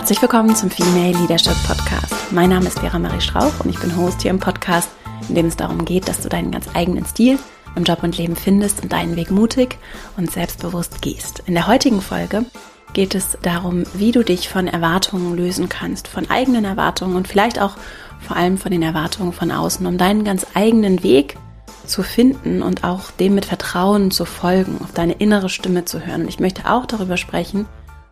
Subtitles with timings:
[0.00, 2.32] Herzlich willkommen zum Female Leadership Podcast.
[2.32, 4.88] Mein Name ist Vera Marie Strauch und ich bin Host hier im Podcast,
[5.28, 7.38] in dem es darum geht, dass du deinen ganz eigenen Stil
[7.76, 9.76] im Job und Leben findest und deinen Weg mutig
[10.16, 11.42] und selbstbewusst gehst.
[11.44, 12.46] In der heutigen Folge
[12.94, 17.60] geht es darum, wie du dich von Erwartungen lösen kannst, von eigenen Erwartungen und vielleicht
[17.60, 17.76] auch
[18.20, 21.36] vor allem von den Erwartungen von außen, um deinen ganz eigenen Weg
[21.84, 26.22] zu finden und auch dem mit Vertrauen zu folgen, auf deine innere Stimme zu hören.
[26.22, 27.66] Und ich möchte auch darüber sprechen,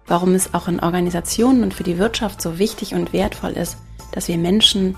[0.08, 3.76] warum es auch in Organisationen und für die Wirtschaft so wichtig und wertvoll ist,
[4.12, 4.96] dass wir Menschen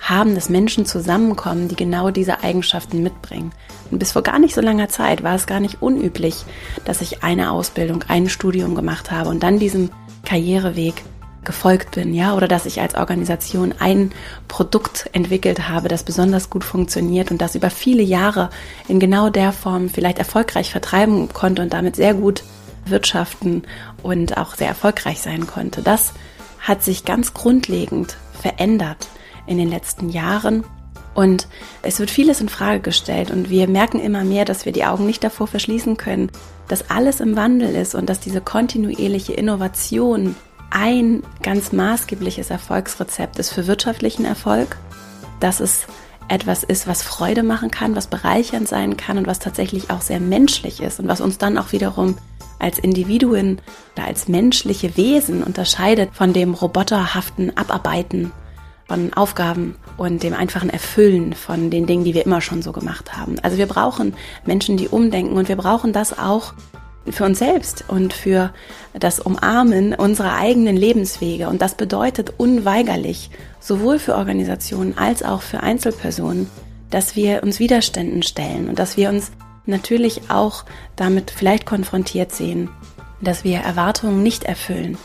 [0.00, 3.52] haben, dass Menschen zusammenkommen, die genau diese Eigenschaften mitbringen.
[3.90, 6.44] Und bis vor gar nicht so langer Zeit war es gar nicht unüblich,
[6.84, 9.90] dass ich eine Ausbildung, ein Studium gemacht habe und dann diesem
[10.24, 11.02] Karriereweg
[11.44, 14.12] gefolgt bin, ja, oder dass ich als Organisation ein
[14.46, 18.50] Produkt entwickelt habe, das besonders gut funktioniert und das über viele Jahre
[18.88, 22.42] in genau der Form vielleicht erfolgreich vertreiben konnte und damit sehr gut
[22.84, 23.62] wirtschaften
[24.02, 25.82] und auch sehr erfolgreich sein konnte.
[25.82, 26.12] Das
[26.60, 29.08] hat sich ganz grundlegend verändert
[29.46, 30.64] in den letzten Jahren.
[31.14, 31.48] Und
[31.82, 35.06] es wird vieles in Frage gestellt und wir merken immer mehr, dass wir die Augen
[35.06, 36.30] nicht davor verschließen können,
[36.68, 40.36] dass alles im Wandel ist und dass diese kontinuierliche Innovation
[40.70, 44.76] ein ganz maßgebliches Erfolgsrezept ist für wirtschaftlichen Erfolg,
[45.40, 45.86] dass es
[46.28, 50.20] etwas ist, was Freude machen kann, was bereichernd sein kann und was tatsächlich auch sehr
[50.20, 52.16] menschlich ist und was uns dann auch wiederum
[52.60, 53.60] als Individuen
[53.96, 58.32] oder als menschliche Wesen unterscheidet von dem roboterhaften Abarbeiten
[58.86, 63.16] von Aufgaben und dem einfachen Erfüllen von den Dingen, die wir immer schon so gemacht
[63.16, 63.36] haben.
[63.40, 66.54] Also wir brauchen Menschen, die umdenken und wir brauchen das auch
[67.08, 68.52] für uns selbst und für
[68.92, 71.48] das Umarmen unserer eigenen Lebenswege.
[71.48, 76.50] Und das bedeutet unweigerlich, sowohl für Organisationen als auch für Einzelpersonen,
[76.90, 79.30] dass wir uns Widerständen stellen und dass wir uns
[79.70, 80.64] natürlich auch
[80.96, 82.68] damit vielleicht konfrontiert sehen,
[83.20, 84.98] dass wir Erwartungen nicht erfüllen.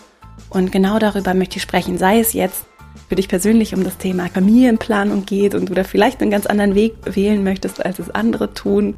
[0.49, 2.65] Und genau darüber möchte ich sprechen, sei es jetzt
[3.07, 6.75] für dich persönlich um das Thema Familienplanung geht und du da vielleicht einen ganz anderen
[6.75, 8.95] Weg wählen möchtest, als es andere tun,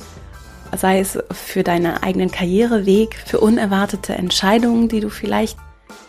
[0.76, 5.58] sei es für deinen eigenen Karriereweg, für unerwartete Entscheidungen, die du vielleicht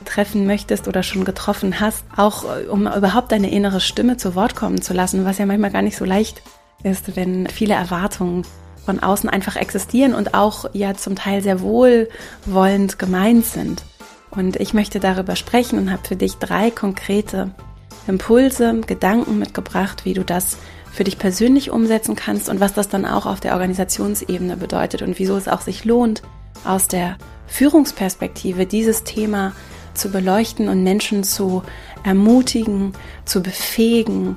[0.05, 4.81] treffen möchtest oder schon getroffen hast, auch um überhaupt deine innere Stimme zu Wort kommen
[4.81, 6.43] zu lassen, was ja manchmal gar nicht so leicht
[6.83, 8.45] ist, wenn viele Erwartungen
[8.89, 13.85] von außen einfach existieren und auch ja zum Teil sehr wohlwollend gemeint sind.
[14.31, 17.51] Und ich möchte darüber sprechen und habe für dich drei konkrete
[18.07, 20.57] Impulse, Gedanken mitgebracht, wie du das
[20.91, 25.19] für dich persönlich umsetzen kannst und was das dann auch auf der Organisationsebene bedeutet und
[25.19, 26.23] wieso es auch sich lohnt,
[26.65, 29.53] aus der Führungsperspektive dieses Thema
[29.93, 31.63] zu beleuchten und Menschen zu
[32.05, 32.95] ermutigen,
[33.27, 34.37] zu befähigen,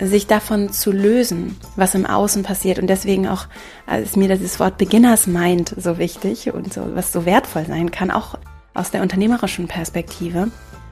[0.00, 2.78] sich davon zu lösen, was im Außen passiert.
[2.78, 3.46] Und deswegen auch
[3.90, 7.90] äh, ist mir dieses Wort Beginners Mind so wichtig und so, was so wertvoll sein
[7.90, 8.38] kann, auch
[8.74, 10.50] aus der unternehmerischen Perspektive,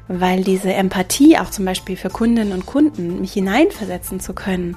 [0.08, 4.76] weil diese Empathie auch zum Beispiel für Kundinnen und Kunden, mich hineinversetzen zu können,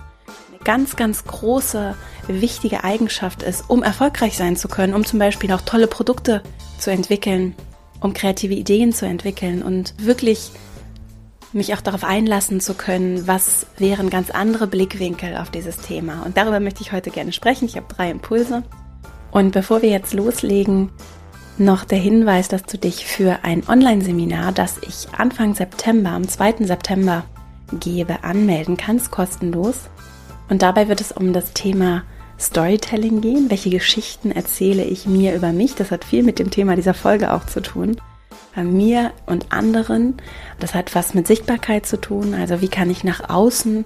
[0.49, 1.95] eine ganz, ganz große,
[2.27, 6.43] wichtige Eigenschaft ist, um erfolgreich sein zu können, um zum Beispiel auch tolle Produkte
[6.77, 7.55] zu entwickeln,
[8.01, 10.51] um kreative Ideen zu entwickeln und wirklich
[11.53, 16.24] mich auch darauf einlassen zu können, was wären ganz andere Blickwinkel auf dieses Thema.
[16.24, 17.66] Und darüber möchte ich heute gerne sprechen.
[17.66, 18.63] Ich habe drei Impulse.
[19.31, 20.90] Und bevor wir jetzt loslegen,
[21.58, 26.66] noch der Hinweis, dass du dich für ein Online-Seminar, das ich Anfang September, am 2.
[26.66, 27.24] September
[27.79, 29.90] gebe, anmelden kannst, kostenlos.
[30.50, 32.03] Und dabei wird es um das Thema
[32.40, 33.50] Storytelling gehen.
[33.50, 35.75] Welche Geschichten erzähle ich mir über mich?
[35.75, 37.97] Das hat viel mit dem Thema dieser Folge auch zu tun
[38.63, 40.16] mir und anderen.
[40.59, 42.34] Das hat was mit Sichtbarkeit zu tun.
[42.34, 43.85] Also wie kann ich nach außen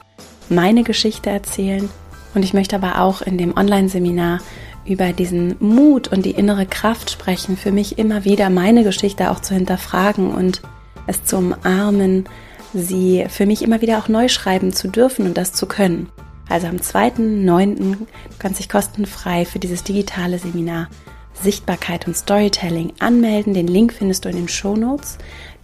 [0.50, 1.90] meine Geschichte erzählen?
[2.34, 4.40] Und ich möchte aber auch in dem Online-Seminar
[4.86, 9.40] über diesen Mut und die innere Kraft sprechen, für mich immer wieder meine Geschichte auch
[9.40, 10.62] zu hinterfragen und
[11.08, 12.26] es zu umarmen,
[12.74, 16.10] sie für mich immer wieder auch neu schreiben zu dürfen und das zu können.
[16.50, 17.76] Also am 2.9.
[17.78, 18.08] du
[18.40, 20.90] kannst dich kostenfrei für dieses digitale Seminar
[21.33, 23.54] Sichtbarkeit und Storytelling anmelden.
[23.54, 25.18] Den Link findest du in den Show Notes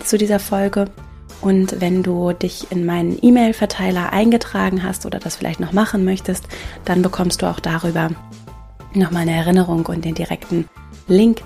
[0.03, 0.85] zu dieser Folge.
[1.41, 6.47] Und wenn du dich in meinen E-Mail-Verteiler eingetragen hast oder das vielleicht noch machen möchtest,
[6.83, 8.09] dann bekommst du auch darüber
[8.93, 10.67] nochmal eine Erinnerung und den direkten
[11.07, 11.41] Link.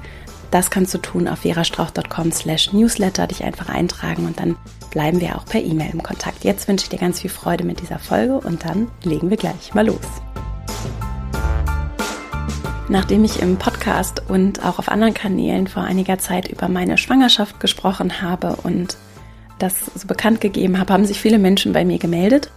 [0.49, 4.57] Das kannst du tun auf verastrauch.com slash newsletter, dich einfach eintragen und dann
[4.91, 6.43] bleiben wir auch per E-Mail im Kontakt.
[6.43, 9.73] Jetzt wünsche ich dir ganz viel Freude mit dieser Folge und dann legen wir gleich
[9.73, 9.99] mal los.
[12.91, 17.61] Nachdem ich im Podcast und auch auf anderen Kanälen vor einiger Zeit über meine Schwangerschaft
[17.61, 18.97] gesprochen habe und
[19.59, 22.51] das so bekannt gegeben habe, haben sich viele Menschen bei mir gemeldet.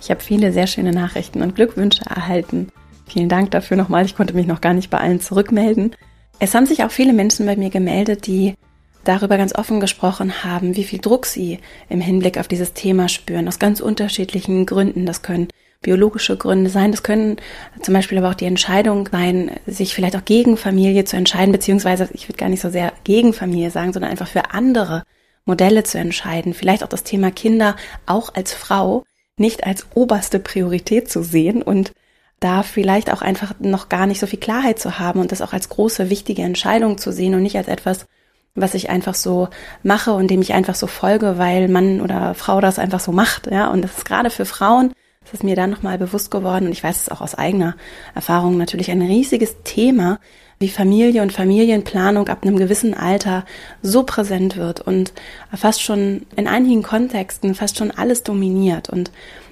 [0.00, 2.68] Ich habe viele sehr schöne Nachrichten und Glückwünsche erhalten.
[3.08, 4.04] Vielen Dank dafür nochmal.
[4.04, 5.96] Ich konnte mich noch gar nicht bei allen zurückmelden.
[6.38, 8.54] Es haben sich auch viele Menschen bei mir gemeldet, die
[9.02, 13.48] darüber ganz offen gesprochen haben, wie viel Druck sie im Hinblick auf dieses Thema spüren,
[13.48, 15.04] aus ganz unterschiedlichen Gründen.
[15.04, 15.48] Das können
[15.82, 17.36] biologische Gründe sein, das können
[17.82, 22.08] zum Beispiel aber auch die Entscheidung sein, sich vielleicht auch gegen Familie zu entscheiden, beziehungsweise
[22.12, 25.02] ich würde gar nicht so sehr gegen Familie sagen, sondern einfach für andere
[25.44, 26.54] Modelle zu entscheiden.
[26.54, 27.76] Vielleicht auch das Thema Kinder
[28.06, 29.04] auch als Frau
[29.36, 31.92] nicht als oberste Priorität zu sehen und
[32.38, 35.52] da vielleicht auch einfach noch gar nicht so viel Klarheit zu haben und das auch
[35.52, 38.06] als große, wichtige Entscheidung zu sehen und nicht als etwas,
[38.54, 39.48] was ich einfach so
[39.82, 43.46] mache und dem ich einfach so folge, weil Mann oder Frau das einfach so macht,
[43.50, 43.70] ja.
[43.70, 44.92] Und das ist gerade für Frauen,
[45.24, 47.76] das ist mir dann nochmal bewusst geworden und ich weiß es auch aus eigener
[48.14, 50.18] Erfahrung natürlich ein riesiges Thema,
[50.62, 53.44] wie Familie und Familienplanung ab einem gewissen Alter
[53.82, 55.12] so präsent wird und
[55.54, 58.88] fast schon in einigen Kontexten fast schon alles dominiert.
[58.88, 59.10] Und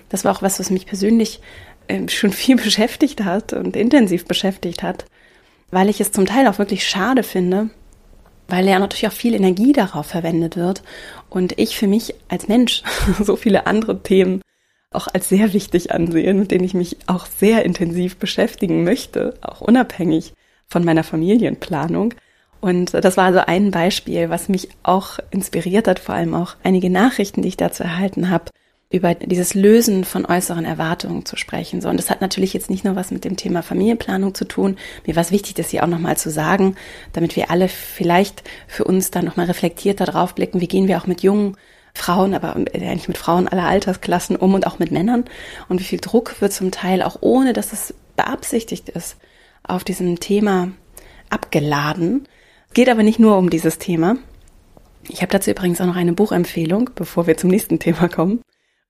[0.08, 1.40] das war auch was, was mich persönlich
[1.88, 5.04] ähm, schon viel beschäftigt hat und intensiv beschäftigt hat,
[5.70, 7.70] weil ich es zum Teil auch wirklich schade finde,
[8.48, 10.82] weil ja natürlich auch viel Energie darauf verwendet wird
[11.28, 12.82] und ich für mich als Mensch
[13.22, 14.40] so viele andere Themen
[14.92, 19.60] auch als sehr wichtig ansehe, mit denen ich mich auch sehr intensiv beschäftigen möchte, auch
[19.60, 20.34] unabhängig
[20.66, 22.14] von meiner Familienplanung.
[22.60, 26.90] Und das war also ein Beispiel, was mich auch inspiriert hat, vor allem auch einige
[26.90, 28.50] Nachrichten, die ich dazu erhalten habe,
[28.92, 31.80] über dieses Lösen von äußeren Erwartungen zu sprechen.
[31.80, 34.76] So, und das hat natürlich jetzt nicht nur was mit dem Thema Familienplanung zu tun.
[35.06, 36.74] Mir war es wichtig, das hier auch nochmal zu sagen,
[37.12, 41.06] damit wir alle vielleicht für uns dann nochmal reflektiert darauf blicken, wie gehen wir auch
[41.06, 41.56] mit jungen
[41.94, 45.24] Frauen, aber eigentlich mit Frauen aller Altersklassen um und auch mit Männern
[45.68, 49.16] und wie viel Druck wird zum Teil auch ohne, dass es beabsichtigt ist,
[49.62, 50.72] auf diesem Thema
[51.30, 52.26] abgeladen.
[52.74, 54.16] Geht aber nicht nur um dieses Thema.
[55.08, 58.42] Ich habe dazu übrigens auch noch eine Buchempfehlung, bevor wir zum nächsten Thema kommen.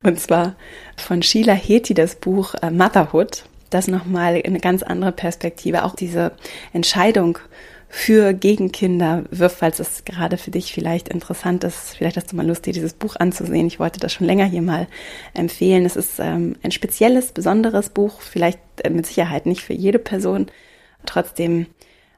[0.02, 0.56] Und zwar
[0.96, 3.44] von Sheila Heti das Buch äh, Motherhood.
[3.68, 5.84] Das nochmal eine ganz andere Perspektive.
[5.84, 6.32] Auch diese
[6.72, 7.38] Entscheidung
[7.92, 11.96] für Gegenkinder wirft, falls es gerade für dich vielleicht interessant ist.
[11.96, 13.66] Vielleicht hast du mal Lust, dir dieses Buch anzusehen.
[13.66, 14.86] Ich wollte das schon länger hier mal
[15.34, 15.84] empfehlen.
[15.84, 18.20] Es ist ähm, ein spezielles, besonderes Buch.
[18.20, 20.46] Vielleicht äh, mit Sicherheit nicht für jede Person.
[21.04, 21.66] Trotzdem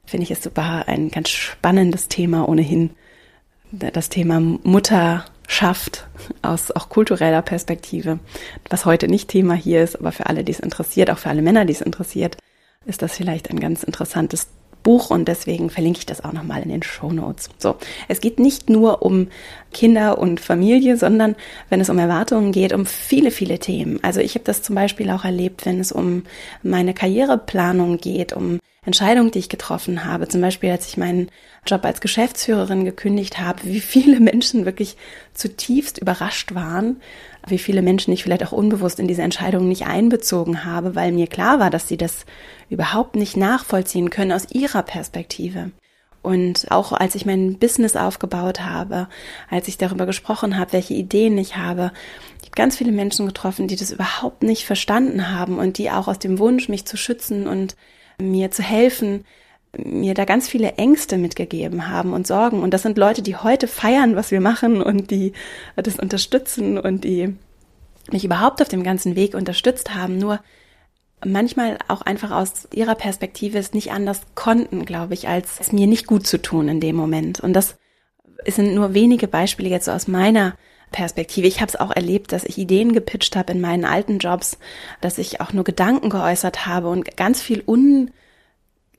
[0.05, 2.91] finde ich es super ein ganz spannendes Thema ohnehin.
[3.71, 6.07] Das Thema Mutter schafft
[6.43, 8.19] aus auch kultureller Perspektive,
[8.69, 11.41] was heute nicht Thema hier ist, aber für alle, die es interessiert, auch für alle
[11.41, 12.37] Männer, die es interessiert,
[12.85, 14.49] ist das vielleicht ein ganz interessantes
[14.83, 17.49] Buch und deswegen verlinke ich das auch nochmal in den Show Notes.
[17.59, 17.77] So,
[18.09, 19.29] es geht nicht nur um
[19.73, 21.37] Kinder und Familie, sondern
[21.71, 24.01] wenn es um Erwartungen geht, um viele, viele Themen.
[24.03, 26.25] Also ich habe das zum Beispiel auch erlebt, wenn es um
[26.63, 30.27] meine Karriereplanung geht, um Entscheidungen, die ich getroffen habe.
[30.27, 31.31] Zum Beispiel, als ich meinen
[31.65, 34.97] Job als Geschäftsführerin gekündigt habe, wie viele Menschen wirklich
[35.35, 37.01] zutiefst überrascht waren,
[37.47, 41.27] wie viele Menschen ich vielleicht auch unbewusst in diese Entscheidung nicht einbezogen habe, weil mir
[41.27, 42.25] klar war, dass sie das
[42.71, 45.73] überhaupt nicht nachvollziehen können aus ihrer Perspektive.
[46.23, 49.09] Und auch als ich mein Business aufgebaut habe,
[49.51, 51.91] als ich darüber gesprochen habe, welche Ideen ich habe,
[52.39, 56.07] ich habe ganz viele Menschen getroffen, die das überhaupt nicht verstanden haben und die auch
[56.07, 57.75] aus dem Wunsch, mich zu schützen und
[58.21, 59.25] mir zu helfen,
[59.77, 62.63] mir da ganz viele Ängste mitgegeben haben und Sorgen.
[62.63, 65.33] Und das sind Leute, die heute feiern, was wir machen und die
[65.77, 67.35] das unterstützen und die
[68.11, 70.19] mich überhaupt auf dem ganzen Weg unterstützt haben.
[70.19, 70.41] Nur
[71.25, 75.87] manchmal auch einfach aus ihrer Perspektive es nicht anders konnten, glaube ich, als es mir
[75.87, 77.41] nicht gut zu tun in dem Moment.
[77.41, 77.77] Und das
[78.47, 80.55] sind nur wenige Beispiele jetzt so aus meiner
[80.91, 81.47] Perspektive.
[81.47, 84.59] Ich habe es auch erlebt, dass ich Ideen gepitcht habe in meinen alten Jobs,
[85.01, 88.11] dass ich auch nur Gedanken geäußert habe und ganz viel un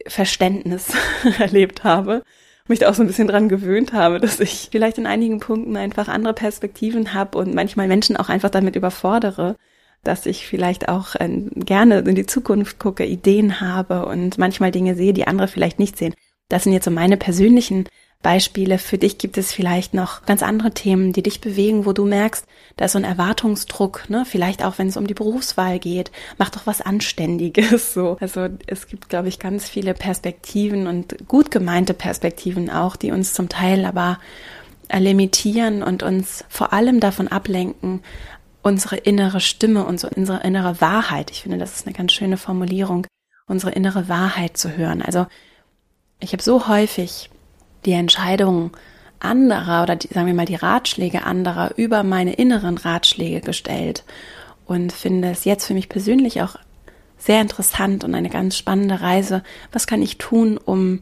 [0.08, 0.94] Verständnis
[1.40, 2.24] erlebt habe,
[2.68, 5.76] mich da auch so ein bisschen dran gewöhnt habe, dass ich vielleicht in einigen Punkten
[5.76, 9.56] einfach andere Perspektiven habe und manchmal Menschen auch einfach damit überfordere,
[10.04, 14.96] dass ich vielleicht auch äh, gerne in die Zukunft gucke, Ideen habe und manchmal Dinge
[14.96, 16.14] sehe, die andere vielleicht nicht sehen.
[16.50, 17.88] Das sind jetzt so meine persönlichen
[18.24, 18.80] Beispiele.
[18.80, 22.48] Für dich gibt es vielleicht noch ganz andere Themen, die dich bewegen, wo du merkst,
[22.78, 24.26] da ist so ein Erwartungsdruck, ne?
[24.26, 26.12] Vielleicht auch, wenn es um die Berufswahl geht.
[26.40, 28.18] Mach doch was Anständiges, so.
[28.20, 33.34] Also, es gibt, glaube ich, ganz viele Perspektiven und gut gemeinte Perspektiven auch, die uns
[33.34, 34.18] zum Teil aber
[34.92, 38.02] limitieren und uns vor allem davon ablenken,
[38.62, 43.06] unsere innere Stimme, unsere, unsere innere Wahrheit, ich finde, das ist eine ganz schöne Formulierung,
[43.48, 45.02] unsere innere Wahrheit zu hören.
[45.02, 45.28] Also,
[46.20, 47.30] ich habe so häufig
[47.86, 48.72] die Entscheidungen
[49.20, 54.04] anderer oder die, sagen wir mal die Ratschläge anderer über meine inneren Ratschläge gestellt
[54.66, 56.56] und finde es jetzt für mich persönlich auch
[57.18, 59.44] sehr interessant und eine ganz spannende Reise.
[59.72, 61.02] Was kann ich tun, um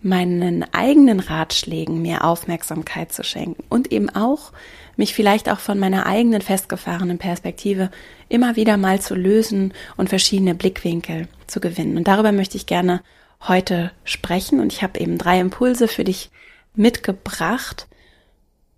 [0.00, 4.52] meinen eigenen Ratschlägen mehr Aufmerksamkeit zu schenken und eben auch
[4.96, 7.90] mich vielleicht auch von meiner eigenen festgefahrenen Perspektive
[8.28, 11.96] immer wieder mal zu lösen und verschiedene Blickwinkel zu gewinnen.
[11.96, 13.00] Und darüber möchte ich gerne
[13.40, 16.30] heute sprechen und ich habe eben drei Impulse für dich
[16.74, 17.86] mitgebracht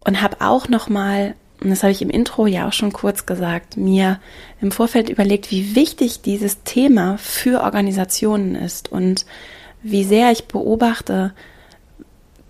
[0.05, 3.26] und habe auch noch mal und das habe ich im Intro ja auch schon kurz
[3.26, 4.19] gesagt, mir
[4.62, 9.26] im Vorfeld überlegt, wie wichtig dieses Thema für Organisationen ist und
[9.83, 11.35] wie sehr ich beobachte,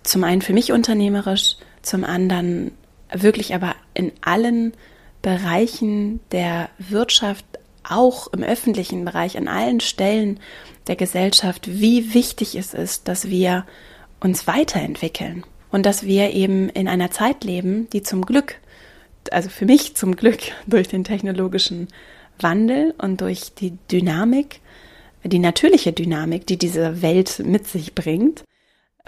[0.05, 2.71] zum einen für mich unternehmerisch, zum anderen
[3.13, 4.75] wirklich aber in allen
[5.23, 7.45] Bereichen der Wirtschaft,
[7.83, 10.41] auch im öffentlichen Bereich, an allen Stellen
[10.87, 13.67] der Gesellschaft, wie wichtig es ist, dass wir
[14.21, 18.57] uns weiterentwickeln und dass wir eben in einer Zeit leben, die zum Glück,
[19.31, 21.89] also für mich zum Glück durch den technologischen
[22.39, 24.61] Wandel und durch die Dynamik,
[25.23, 28.45] die natürliche Dynamik, die diese Welt mit sich bringt,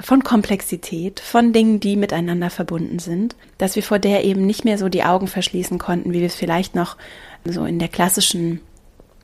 [0.01, 4.79] von Komplexität, von Dingen, die miteinander verbunden sind, dass wir vor der eben nicht mehr
[4.79, 6.97] so die Augen verschließen konnten, wie wir es vielleicht noch
[7.45, 8.61] so in der klassischen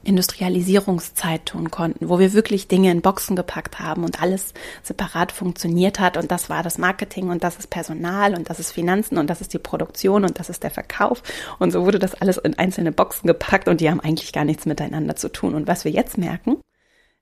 [0.05, 6.01] Industrialisierungszeit tun konnten, wo wir wirklich Dinge in Boxen gepackt haben und alles separat funktioniert
[6.01, 6.17] hat.
[6.17, 9.41] Und das war das Marketing und das ist Personal und das ist Finanzen und das
[9.41, 11.23] ist die Produktion und das ist der Verkauf.
[11.59, 14.67] Und so wurde das alles in einzelne Boxen gepackt und die haben eigentlich gar nichts
[14.67, 15.55] miteinander zu tun.
[15.55, 16.57] Und was wir jetzt merken,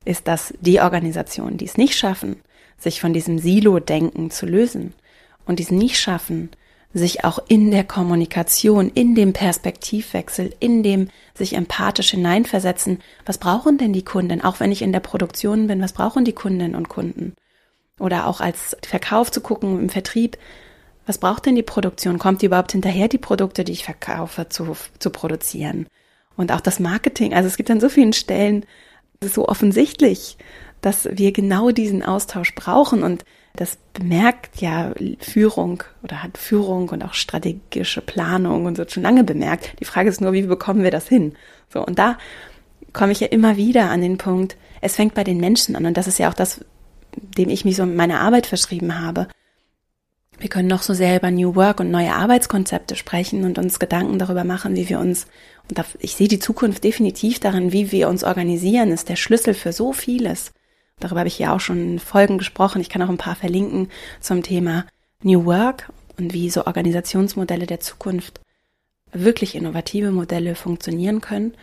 [0.04, 2.36] ist, dass die Organisationen, die es nicht schaffen,
[2.78, 4.94] sich von diesem Silo-Denken zu lösen
[5.46, 6.50] und dies nicht schaffen,
[6.96, 13.76] sich auch in der Kommunikation, in dem Perspektivwechsel, in dem sich empathisch hineinversetzen, was brauchen
[13.76, 16.88] denn die Kunden, auch wenn ich in der Produktion bin, was brauchen die Kundinnen und
[16.88, 17.34] Kunden?
[18.00, 20.38] Oder auch als Verkauf zu gucken im Vertrieb,
[21.04, 22.18] was braucht denn die Produktion?
[22.18, 25.86] Kommt die überhaupt hinterher, die Produkte, die ich verkaufe, zu, zu produzieren?
[26.36, 28.64] Und auch das Marketing, also es gibt an so vielen Stellen,
[29.20, 30.38] es ist so offensichtlich,
[30.80, 33.24] dass wir genau diesen Austausch brauchen und
[33.60, 39.25] das bemerkt ja Führung oder hat Führung und auch strategische Planung und so schon lange
[39.25, 39.72] bemerkt.
[39.80, 41.34] Die Frage ist nur, wie bekommen wir das hin?
[41.72, 42.18] So, und da
[42.92, 45.96] komme ich ja immer wieder an den Punkt, es fängt bei den Menschen an und
[45.96, 46.64] das ist ja auch das,
[47.16, 49.28] dem ich mich so in meiner Arbeit verschrieben habe.
[50.38, 54.18] Wir können noch so sehr über New Work und neue Arbeitskonzepte sprechen und uns Gedanken
[54.18, 55.26] darüber machen, wie wir uns,
[55.68, 59.72] und ich sehe die Zukunft definitiv darin, wie wir uns organisieren, ist der Schlüssel für
[59.72, 60.52] so vieles.
[61.00, 62.80] Darüber habe ich ja auch schon in Folgen gesprochen.
[62.80, 64.86] Ich kann auch ein paar verlinken zum Thema
[65.22, 68.40] New Work und wie so Organisationsmodelle der Zukunft
[69.12, 71.54] wirklich innovative Modelle funktionieren können.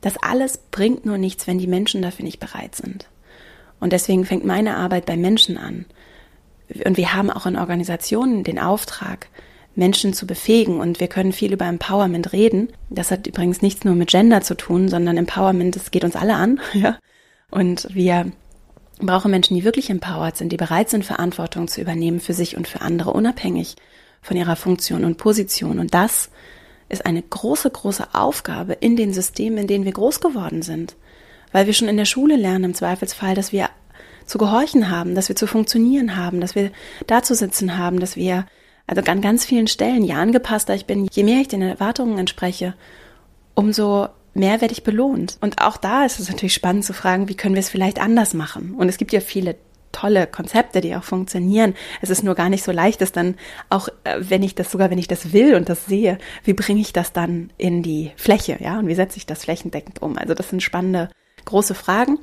[0.00, 3.06] Das alles bringt nur nichts, wenn die Menschen dafür nicht bereit sind.
[3.78, 5.86] Und deswegen fängt meine Arbeit bei Menschen an.
[6.84, 9.28] Und wir haben auch in Organisationen den Auftrag,
[9.74, 10.80] Menschen zu befähigen.
[10.80, 12.68] Und wir können viel über Empowerment reden.
[12.90, 16.34] Das hat übrigens nichts nur mit Gender zu tun, sondern Empowerment, das geht uns alle
[16.34, 16.60] an.
[16.74, 16.98] Ja?
[17.50, 18.30] Und wir
[19.06, 22.68] brauche Menschen, die wirklich empowered sind, die bereit sind, Verantwortung zu übernehmen für sich und
[22.68, 23.76] für andere, unabhängig
[24.22, 25.78] von ihrer Funktion und Position.
[25.78, 26.30] Und das
[26.88, 30.96] ist eine große, große Aufgabe in den Systemen, in denen wir groß geworden sind.
[31.52, 33.70] Weil wir schon in der Schule lernen, im Zweifelsfall, dass wir
[34.26, 36.70] zu gehorchen haben, dass wir zu funktionieren haben, dass wir
[37.06, 38.46] da zu sitzen haben, dass wir
[38.86, 42.74] also an ganz vielen Stellen, je angepasster ich bin, je mehr ich den Erwartungen entspreche,
[43.54, 45.36] umso mehr werde ich belohnt.
[45.40, 48.34] Und auch da ist es natürlich spannend zu fragen, wie können wir es vielleicht anders
[48.34, 48.74] machen?
[48.74, 49.56] Und es gibt ja viele
[49.92, 51.74] tolle Konzepte, die auch funktionieren.
[52.00, 53.36] Es ist nur gar nicht so leicht, dass dann
[53.68, 56.80] auch, äh, wenn ich das sogar, wenn ich das will und das sehe, wie bringe
[56.80, 58.78] ich das dann in die Fläche, ja?
[58.78, 60.16] Und wie setze ich das flächendeckend um?
[60.16, 61.10] Also das sind spannende,
[61.44, 62.18] große Fragen.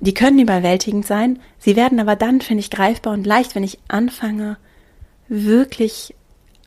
[0.00, 1.38] Die können überwältigend sein.
[1.58, 4.56] Sie werden aber dann, finde ich, greifbar und leicht, wenn ich anfange,
[5.28, 6.16] wirklich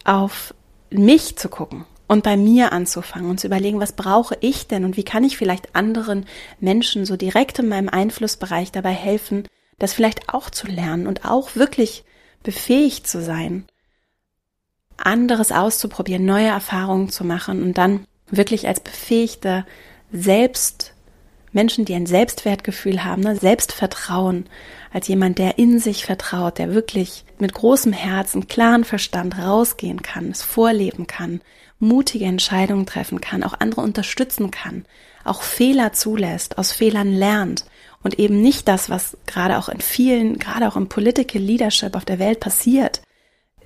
[0.05, 0.53] auf
[0.89, 4.97] mich zu gucken und bei mir anzufangen und zu überlegen, was brauche ich denn und
[4.97, 6.25] wie kann ich vielleicht anderen
[6.59, 9.47] Menschen so direkt in meinem Einflussbereich dabei helfen,
[9.79, 12.03] das vielleicht auch zu lernen und auch wirklich
[12.43, 13.65] befähigt zu sein,
[14.97, 19.65] anderes auszuprobieren, neue Erfahrungen zu machen und dann wirklich als befähigter
[20.11, 20.93] selbst
[21.51, 24.45] Menschen, die ein Selbstwertgefühl haben, ne, Selbstvertrauen,
[24.91, 30.31] als jemand, der in sich vertraut, der wirklich mit großem Herzen, klaren Verstand rausgehen kann,
[30.31, 31.41] es vorleben kann,
[31.79, 34.85] mutige Entscheidungen treffen kann, auch andere unterstützen kann,
[35.23, 37.65] auch Fehler zulässt, aus Fehlern lernt
[38.03, 42.05] und eben nicht das, was gerade auch in vielen, gerade auch im Political Leadership auf
[42.05, 43.01] der Welt passiert,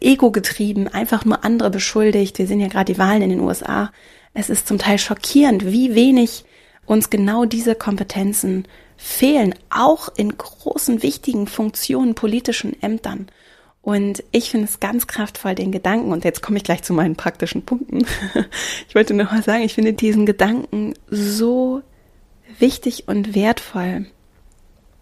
[0.02, 2.38] ego getrieben, einfach nur andere beschuldigt.
[2.40, 3.92] Wir sehen ja gerade die Wahlen in den USA.
[4.34, 6.46] Es ist zum Teil schockierend, wie wenig
[6.86, 8.66] uns genau diese Kompetenzen
[8.98, 13.28] fehlen, auch in großen, wichtigen Funktionen, politischen Ämtern.
[13.82, 17.16] Und ich finde es ganz kraftvoll, den Gedanken, und jetzt komme ich gleich zu meinen
[17.16, 18.06] praktischen Punkten.
[18.88, 21.82] Ich wollte nur mal sagen, ich finde diesen Gedanken so
[22.58, 24.08] wichtig und wertvoll.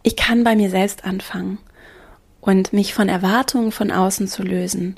[0.03, 1.57] Ich kann bei mir selbst anfangen
[2.41, 4.97] und mich von Erwartungen von außen zu lösen,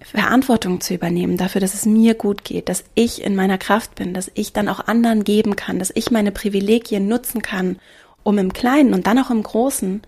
[0.00, 4.14] Verantwortung zu übernehmen dafür, dass es mir gut geht, dass ich in meiner Kraft bin,
[4.14, 7.78] dass ich dann auch anderen geben kann, dass ich meine Privilegien nutzen kann,
[8.22, 10.02] um im Kleinen und dann auch im Großen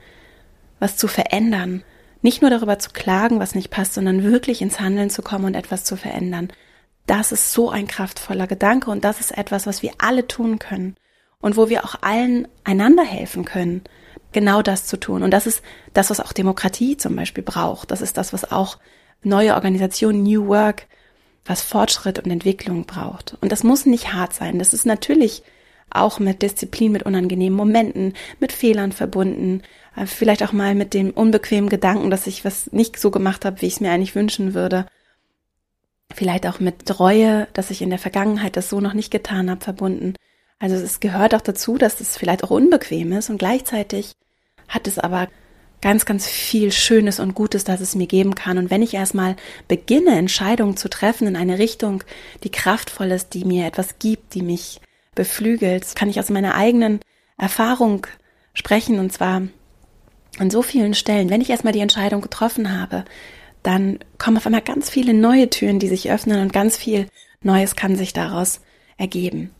[0.78, 1.82] was zu verändern,
[2.22, 5.54] nicht nur darüber zu klagen, was nicht passt, sondern wirklich ins Handeln zu kommen und
[5.54, 6.48] etwas zu verändern.
[7.06, 10.96] Das ist so ein kraftvoller Gedanke und das ist etwas, was wir alle tun können
[11.40, 13.82] und wo wir auch allen einander helfen können,
[14.32, 15.22] genau das zu tun.
[15.22, 15.62] Und das ist
[15.94, 17.90] das, was auch Demokratie zum Beispiel braucht.
[17.90, 18.78] Das ist das, was auch
[19.22, 20.86] neue Organisationen, New Work,
[21.44, 23.36] was Fortschritt und Entwicklung braucht.
[23.40, 24.58] Und das muss nicht hart sein.
[24.58, 25.42] Das ist natürlich
[25.90, 29.62] auch mit Disziplin, mit unangenehmen Momenten, mit Fehlern verbunden,
[30.06, 33.66] vielleicht auch mal mit dem unbequemen Gedanken, dass ich was nicht so gemacht habe, wie
[33.66, 34.86] ich es mir eigentlich wünschen würde.
[36.14, 39.62] Vielleicht auch mit Reue, dass ich in der Vergangenheit das so noch nicht getan habe,
[39.62, 40.14] verbunden.
[40.58, 44.12] Also es gehört auch dazu, dass es vielleicht auch unbequem ist und gleichzeitig
[44.68, 45.28] hat es aber
[45.80, 48.58] ganz, ganz viel Schönes und Gutes, das es mir geben kann.
[48.58, 49.36] Und wenn ich erstmal
[49.68, 52.02] beginne, Entscheidungen zu treffen in eine Richtung,
[52.42, 54.80] die kraftvoll ist, die mir etwas gibt, die mich
[55.14, 57.00] beflügelt, kann ich aus meiner eigenen
[57.36, 58.06] Erfahrung
[58.54, 59.42] sprechen und zwar
[60.40, 61.30] an so vielen Stellen.
[61.30, 63.04] Wenn ich erstmal die Entscheidung getroffen habe,
[63.62, 67.08] dann kommen auf einmal ganz viele neue Türen, die sich öffnen und ganz viel
[67.42, 68.60] Neues kann sich daraus
[68.96, 69.50] ergeben.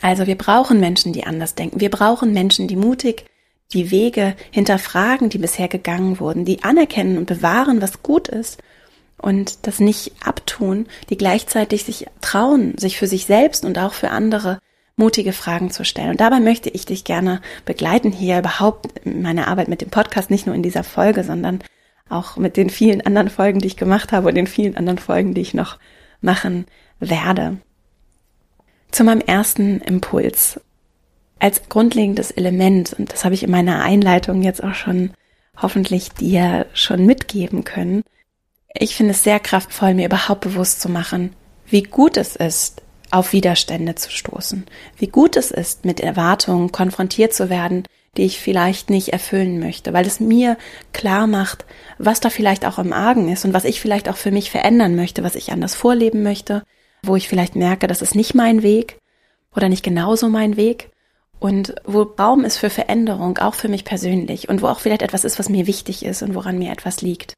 [0.00, 1.80] Also wir brauchen Menschen, die anders denken.
[1.80, 3.24] Wir brauchen Menschen, die mutig
[3.72, 8.62] die Wege hinterfragen, die bisher gegangen wurden, die anerkennen und bewahren, was gut ist
[9.20, 14.10] und das nicht abtun, die gleichzeitig sich trauen, sich für sich selbst und auch für
[14.10, 14.58] andere
[14.98, 16.10] mutige Fragen zu stellen.
[16.10, 20.46] Und dabei möchte ich dich gerne begleiten hier überhaupt meine Arbeit mit dem Podcast, nicht
[20.46, 21.60] nur in dieser Folge, sondern
[22.08, 25.34] auch mit den vielen anderen Folgen, die ich gemacht habe und den vielen anderen Folgen,
[25.34, 25.78] die ich noch
[26.20, 26.66] machen
[27.00, 27.58] werde.
[28.90, 30.60] Zu meinem ersten Impuls
[31.38, 35.12] als grundlegendes Element, und das habe ich in meiner Einleitung jetzt auch schon
[35.56, 38.02] hoffentlich dir schon mitgeben können,
[38.74, 41.34] ich finde es sehr kraftvoll, mir überhaupt bewusst zu machen,
[41.66, 44.66] wie gut es ist, auf Widerstände zu stoßen,
[44.98, 47.84] wie gut es ist, mit Erwartungen konfrontiert zu werden,
[48.16, 50.56] die ich vielleicht nicht erfüllen möchte, weil es mir
[50.92, 51.64] klar macht,
[51.98, 54.96] was da vielleicht auch im Argen ist und was ich vielleicht auch für mich verändern
[54.96, 56.62] möchte, was ich anders vorleben möchte,
[57.02, 58.98] wo ich vielleicht merke, das ist nicht mein Weg
[59.54, 60.90] oder nicht genauso mein Weg
[61.38, 65.24] und wo Raum ist für Veränderung, auch für mich persönlich und wo auch vielleicht etwas
[65.24, 67.34] ist, was mir wichtig ist und woran mir etwas liegt.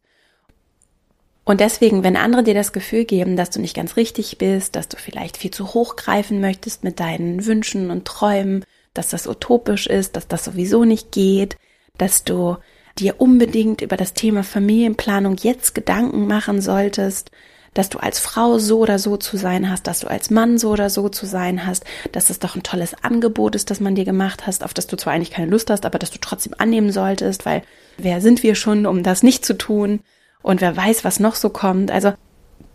[1.44, 4.88] Und deswegen, wenn andere dir das Gefühl geben, dass du nicht ganz richtig bist, dass
[4.88, 9.86] du vielleicht viel zu hoch greifen möchtest mit deinen Wünschen und Träumen, dass das utopisch
[9.86, 11.56] ist, dass das sowieso nicht geht,
[11.96, 12.56] dass du
[12.98, 17.30] dir unbedingt über das Thema Familienplanung jetzt Gedanken machen solltest,
[17.72, 20.70] dass du als Frau so oder so zu sein hast, dass du als Mann so
[20.70, 24.04] oder so zu sein hast, dass es doch ein tolles Angebot ist, das man dir
[24.04, 26.90] gemacht hast, auf das du zwar eigentlich keine Lust hast, aber das du trotzdem annehmen
[26.90, 27.62] solltest, weil
[27.96, 30.00] wer sind wir schon, um das nicht zu tun?
[30.42, 31.90] Und wer weiß, was noch so kommt.
[31.90, 32.12] Also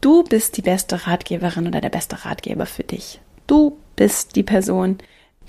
[0.01, 3.19] du bist die beste Ratgeberin oder der beste Ratgeber für dich.
[3.47, 4.97] Du bist die Person,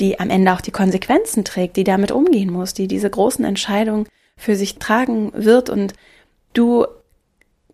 [0.00, 4.06] die am Ende auch die Konsequenzen trägt, die damit umgehen muss, die diese großen Entscheidungen
[4.36, 5.94] für sich tragen wird und
[6.52, 6.86] du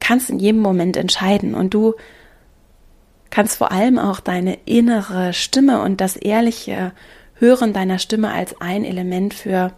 [0.00, 1.94] kannst in jedem Moment entscheiden und du
[3.30, 6.92] kannst vor allem auch deine innere Stimme und das ehrliche
[7.34, 9.72] Hören deiner Stimme als ein Element für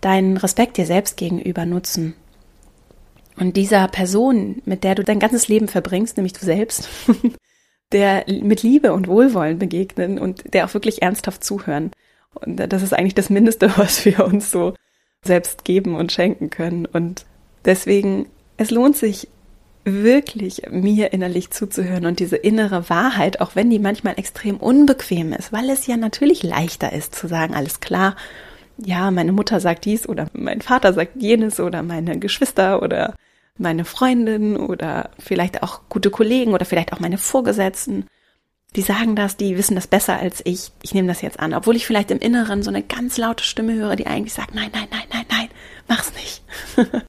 [0.00, 2.14] deinen Respekt dir selbst gegenüber nutzen.
[3.36, 6.88] Und dieser Person, mit der du dein ganzes Leben verbringst, nämlich du selbst,
[7.92, 11.90] der mit Liebe und Wohlwollen begegnen und der auch wirklich ernsthaft zuhören.
[12.34, 14.74] Und das ist eigentlich das Mindeste, was wir uns so
[15.24, 16.86] selbst geben und schenken können.
[16.86, 17.24] Und
[17.64, 19.28] deswegen, es lohnt sich
[19.84, 25.52] wirklich mir innerlich zuzuhören und diese innere Wahrheit, auch wenn die manchmal extrem unbequem ist,
[25.52, 28.16] weil es ja natürlich leichter ist zu sagen, alles klar,
[28.78, 33.14] ja, meine Mutter sagt dies oder mein Vater sagt jenes oder meine Geschwister oder
[33.56, 38.06] meine Freundin oder vielleicht auch gute Kollegen oder vielleicht auch meine Vorgesetzten.
[38.74, 40.72] Die sagen das, die wissen das besser als ich.
[40.82, 43.74] Ich nehme das jetzt an, obwohl ich vielleicht im Inneren so eine ganz laute Stimme
[43.74, 45.48] höre, die eigentlich sagt, nein, nein, nein, nein, nein,
[45.86, 46.42] mach's nicht.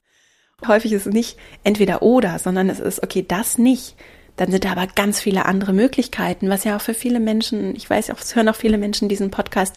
[0.66, 3.96] Häufig ist es nicht entweder oder, sondern es ist, okay, das nicht.
[4.36, 7.88] Dann sind da aber ganz viele andere Möglichkeiten, was ja auch für viele Menschen, ich
[7.88, 9.74] weiß auch, es hören auch viele Menschen diesen Podcast,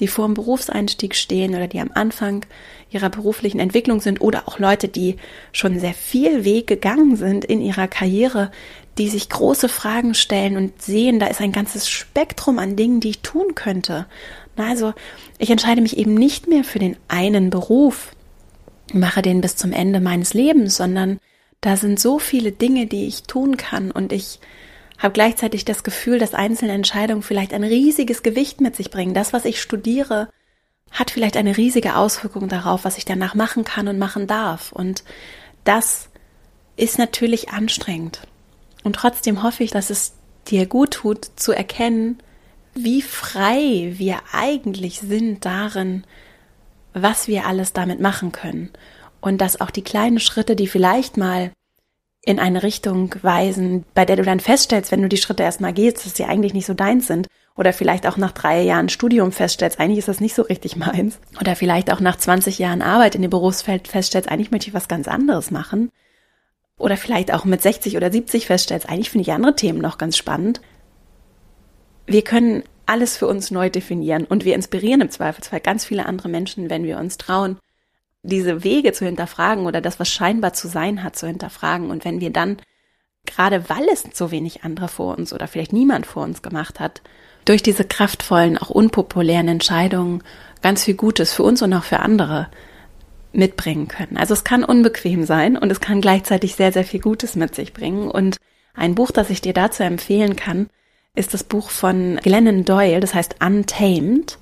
[0.00, 2.44] die vor dem Berufseinstieg stehen oder die am Anfang
[2.90, 5.16] ihrer beruflichen Entwicklung sind oder auch Leute, die
[5.52, 8.50] schon sehr viel Weg gegangen sind in ihrer Karriere,
[8.98, 13.10] die sich große Fragen stellen und sehen, da ist ein ganzes Spektrum an Dingen, die
[13.10, 14.06] ich tun könnte.
[14.56, 14.94] Also
[15.38, 18.12] ich entscheide mich eben nicht mehr für den einen Beruf,
[18.92, 21.18] mache den bis zum Ende meines Lebens, sondern
[21.60, 24.40] da sind so viele Dinge, die ich tun kann und ich
[24.98, 29.14] habe gleichzeitig das Gefühl, dass einzelne Entscheidungen vielleicht ein riesiges Gewicht mit sich bringen.
[29.14, 30.28] Das, was ich studiere,
[30.90, 34.72] hat vielleicht eine riesige Auswirkung darauf, was ich danach machen kann und machen darf.
[34.72, 35.04] Und
[35.64, 36.08] das
[36.76, 38.22] ist natürlich anstrengend.
[38.84, 40.14] Und trotzdem hoffe ich, dass es
[40.48, 42.18] dir gut tut, zu erkennen,
[42.74, 46.04] wie frei wir eigentlich sind darin,
[46.92, 48.70] was wir alles damit machen können.
[49.26, 51.50] und dass auch die kleinen Schritte, die vielleicht mal
[52.26, 56.04] in eine Richtung weisen, bei der du dann feststellst, wenn du die Schritte erstmal gehst,
[56.04, 57.28] dass sie eigentlich nicht so deins sind.
[57.54, 61.20] Oder vielleicht auch nach drei Jahren Studium feststellst, eigentlich ist das nicht so richtig meins.
[61.40, 64.88] Oder vielleicht auch nach 20 Jahren Arbeit in dem Berufsfeld feststellst, eigentlich möchte ich was
[64.88, 65.90] ganz anderes machen.
[66.76, 70.16] Oder vielleicht auch mit 60 oder 70 feststellst, eigentlich finde ich andere Themen noch ganz
[70.16, 70.60] spannend.
[72.06, 76.28] Wir können alles für uns neu definieren und wir inspirieren im Zweifelsfall ganz viele andere
[76.28, 77.56] Menschen, wenn wir uns trauen,
[78.26, 81.90] diese Wege zu hinterfragen oder das, was scheinbar zu sein hat, zu hinterfragen.
[81.90, 82.58] Und wenn wir dann,
[83.24, 87.02] gerade weil es so wenig andere vor uns oder vielleicht niemand vor uns gemacht hat,
[87.44, 90.22] durch diese kraftvollen, auch unpopulären Entscheidungen
[90.62, 92.48] ganz viel Gutes für uns und auch für andere
[93.32, 94.16] mitbringen können.
[94.16, 97.72] Also es kann unbequem sein und es kann gleichzeitig sehr, sehr viel Gutes mit sich
[97.72, 98.10] bringen.
[98.10, 98.38] Und
[98.74, 100.68] ein Buch, das ich dir dazu empfehlen kann,
[101.14, 104.38] ist das Buch von Glennon Doyle, das heißt Untamed.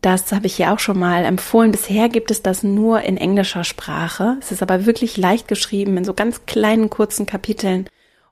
[0.00, 1.72] Das habe ich ja auch schon mal empfohlen.
[1.72, 4.38] Bisher gibt es das nur in englischer Sprache.
[4.40, 7.86] Es ist aber wirklich leicht geschrieben in so ganz kleinen, kurzen Kapiteln.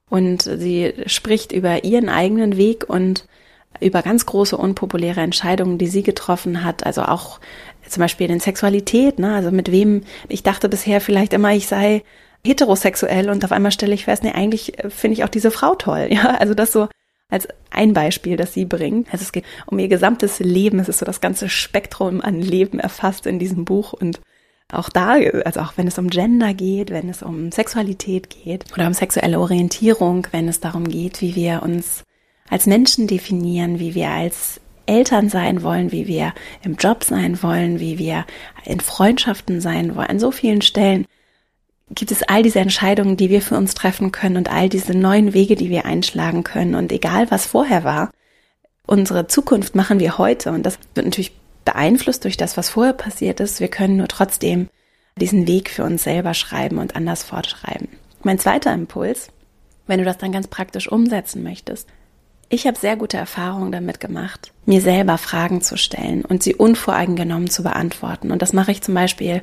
[0.09, 3.27] Und sie spricht über ihren eigenen Weg und
[3.81, 6.87] über ganz große unpopuläre Entscheidungen, die sie getroffen hat.
[6.87, 7.39] Also auch
[7.87, 9.35] zum Beispiel in Sexualität, ne?
[9.35, 12.03] Also mit wem, ich dachte bisher vielleicht immer, ich sei
[12.47, 16.09] heterosexuell und auf einmal stelle ich fest, nee, eigentlich finde ich auch diese Frau toll.
[16.11, 16.89] Ja, also das so
[17.31, 19.13] als ein Beispiel, das sie bringt.
[19.13, 20.79] Also es geht um ihr gesamtes Leben.
[20.79, 24.21] Es ist so das ganze Spektrum an Leben erfasst in diesem Buch und
[24.71, 25.13] auch da,
[25.45, 29.41] also auch wenn es um Gender geht, wenn es um Sexualität geht oder um sexuelle
[29.41, 32.05] Orientierung, wenn es darum geht, wie wir uns
[32.51, 37.81] als Menschen definieren, wie wir als Eltern sein wollen, wie wir im Job sein wollen,
[37.81, 38.27] wie wir
[38.65, 41.07] in Freundschaften sein wollen, an so vielen Stellen
[41.91, 45.35] gibt es all diese Entscheidungen, die wir für uns treffen können und all diese neuen
[45.35, 46.75] Wege, die wir einschlagen können.
[46.75, 48.11] Und egal, was vorher war,
[48.87, 50.53] unsere Zukunft machen wir heute.
[50.53, 51.33] Und das wird natürlich
[51.65, 53.61] beeinflusst durch das, was vorher passiert ist.
[53.61, 54.69] Wir können nur trotzdem
[55.17, 57.89] diesen Weg für uns selber schreiben und anders fortschreiben.
[58.23, 59.29] Mein zweiter Impuls,
[59.87, 61.89] wenn du das dann ganz praktisch umsetzen möchtest.
[62.51, 67.51] Ich habe sehr gute Erfahrungen damit gemacht, mir selber Fragen zu stellen und sie unvoreingenommen
[67.51, 68.31] zu beantworten.
[68.31, 69.43] Und das mache ich zum Beispiel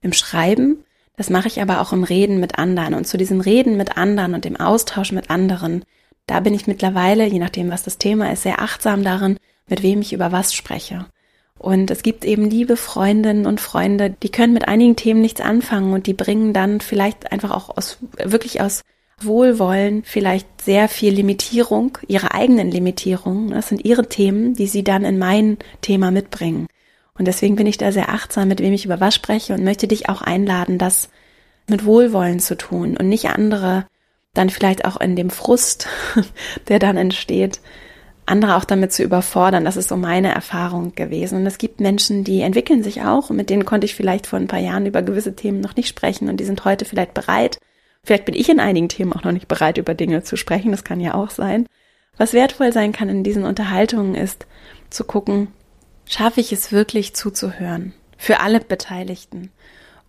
[0.00, 0.84] im Schreiben,
[1.16, 2.94] das mache ich aber auch im Reden mit anderen.
[2.94, 5.84] Und zu diesem Reden mit anderen und dem Austausch mit anderen,
[6.26, 10.00] da bin ich mittlerweile, je nachdem, was das Thema ist, sehr achtsam darin, mit wem
[10.00, 11.06] ich über was spreche.
[11.58, 15.94] Und es gibt eben liebe Freundinnen und Freunde, die können mit einigen Themen nichts anfangen
[15.94, 18.82] und die bringen dann vielleicht einfach auch aus, wirklich aus
[19.20, 23.50] Wohlwollen vielleicht sehr viel Limitierung, ihre eigenen Limitierungen.
[23.50, 26.66] Das sind ihre Themen, die sie dann in mein Thema mitbringen.
[27.18, 29.88] Und deswegen bin ich da sehr achtsam, mit wem ich über was spreche und möchte
[29.88, 31.08] dich auch einladen, das
[31.68, 33.86] mit Wohlwollen zu tun und nicht andere
[34.34, 35.88] dann vielleicht auch in dem Frust,
[36.68, 37.60] der dann entsteht,
[38.26, 39.64] andere auch damit zu überfordern.
[39.64, 41.38] Das ist so meine Erfahrung gewesen.
[41.38, 44.38] Und es gibt Menschen, die entwickeln sich auch und mit denen konnte ich vielleicht vor
[44.38, 47.58] ein paar Jahren über gewisse Themen noch nicht sprechen und die sind heute vielleicht bereit.
[48.02, 50.70] Vielleicht bin ich in einigen Themen auch noch nicht bereit, über Dinge zu sprechen.
[50.70, 51.66] Das kann ja auch sein.
[52.18, 54.46] Was wertvoll sein kann in diesen Unterhaltungen ist,
[54.90, 55.48] zu gucken,
[56.06, 57.92] schaffe ich es wirklich zuzuhören.
[58.16, 59.50] Für alle Beteiligten.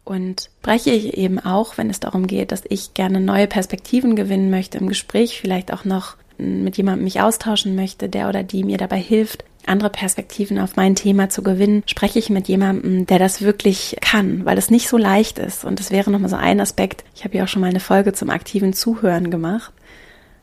[0.03, 4.49] Und spreche ich eben auch, wenn es darum geht, dass ich gerne neue Perspektiven gewinnen
[4.49, 8.77] möchte im Gespräch, vielleicht auch noch mit jemandem mich austauschen möchte, der oder die mir
[8.77, 13.41] dabei hilft, andere Perspektiven auf mein Thema zu gewinnen, spreche ich mit jemandem, der das
[13.41, 15.65] wirklich kann, weil es nicht so leicht ist.
[15.65, 17.03] Und das wäre nochmal so ein Aspekt.
[17.15, 19.73] Ich habe ja auch schon mal eine Folge zum aktiven Zuhören gemacht.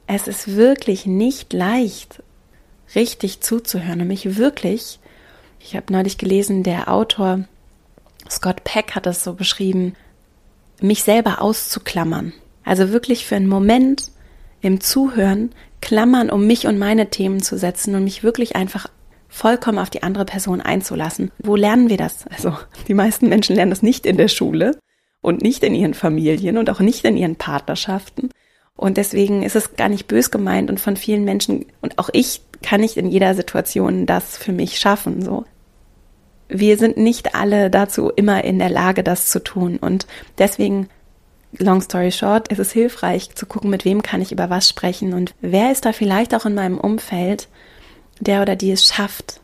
[0.07, 2.23] Es ist wirklich nicht leicht,
[2.95, 4.99] richtig zuzuhören und mich wirklich
[5.65, 7.45] ich habe neulich gelesen, der Autor
[8.29, 9.95] Scott Peck hat das so beschrieben,
[10.81, 12.33] mich selber auszuklammern.
[12.65, 14.11] Also wirklich für einen Moment
[14.61, 18.89] im Zuhören Klammern, um mich und meine Themen zu setzen und mich wirklich einfach
[19.29, 21.31] vollkommen auf die andere Person einzulassen.
[21.39, 22.27] Wo lernen wir das?
[22.29, 22.57] Also
[22.89, 24.79] die meisten Menschen lernen das nicht in der Schule
[25.21, 28.31] und nicht in ihren Familien und auch nicht in ihren Partnerschaften.
[28.77, 32.41] Und deswegen ist es gar nicht bös gemeint und von vielen Menschen und auch ich
[32.63, 35.45] kann nicht in jeder Situation das für mich schaffen, so
[36.55, 39.77] wir sind nicht alle dazu immer in der Lage, das zu tun.
[39.77, 40.07] Und
[40.39, 40.89] deswegen,
[41.53, 45.13] long story short, ist es hilfreich zu gucken, mit wem kann ich über was sprechen
[45.15, 47.49] und wer ist da vielleicht auch in meinem Umfeld,
[48.21, 49.41] der oder die es schafft,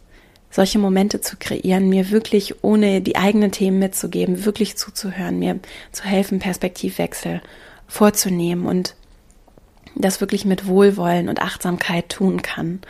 [0.51, 5.59] solche Momente zu kreieren, mir wirklich ohne die eigenen Themen mitzugeben, wirklich zuzuhören, mir
[5.91, 7.41] zu helfen, Perspektivwechsel
[7.89, 8.95] vorzunehmen und
[9.97, 12.81] das wirklich mit Wohlwollen und Achtsamkeit tun kann.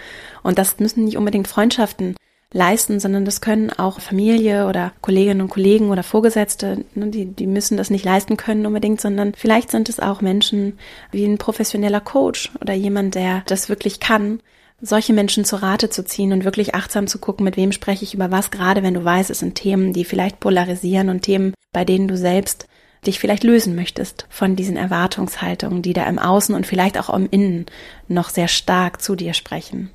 [0.43, 2.15] Und das müssen nicht unbedingt Freundschaften
[2.53, 7.47] leisten, sondern das können auch Familie oder Kolleginnen und Kollegen oder Vorgesetzte, ne, die, die
[7.47, 10.79] müssen das nicht leisten können unbedingt, sondern vielleicht sind es auch Menschen
[11.13, 14.41] wie ein professioneller Coach oder jemand, der das wirklich kann,
[14.81, 18.15] solche Menschen zu Rate zu ziehen und wirklich achtsam zu gucken, mit wem spreche ich
[18.15, 21.85] über was, gerade wenn du weißt, es sind Themen, die vielleicht polarisieren und Themen, bei
[21.85, 22.67] denen du selbst
[23.07, 27.29] dich vielleicht lösen möchtest von diesen Erwartungshaltungen, die da im Außen und vielleicht auch im
[27.31, 27.67] Innen
[28.09, 29.91] noch sehr stark zu dir sprechen.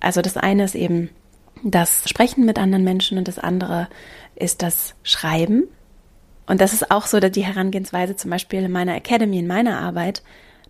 [0.00, 1.10] Also das eine ist eben
[1.62, 3.88] das Sprechen mit anderen Menschen und das andere
[4.34, 5.64] ist das Schreiben.
[6.46, 10.22] Und das ist auch so die Herangehensweise zum Beispiel in meiner Academy, in meiner Arbeit,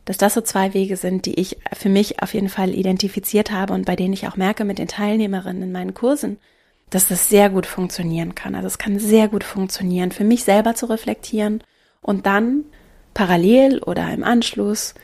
[0.04, 3.72] dass das so zwei Wege sind, die ich für mich auf jeden Fall identifiziert habe
[3.74, 6.38] und bei denen ich auch merke mit den Teilnehmerinnen in meinen Kursen,
[6.90, 8.54] dass das sehr gut funktionieren kann.
[8.54, 11.62] Also es kann sehr gut funktionieren, für mich selber zu reflektieren
[12.02, 12.64] und dann
[13.14, 14.94] parallel oder im Anschluss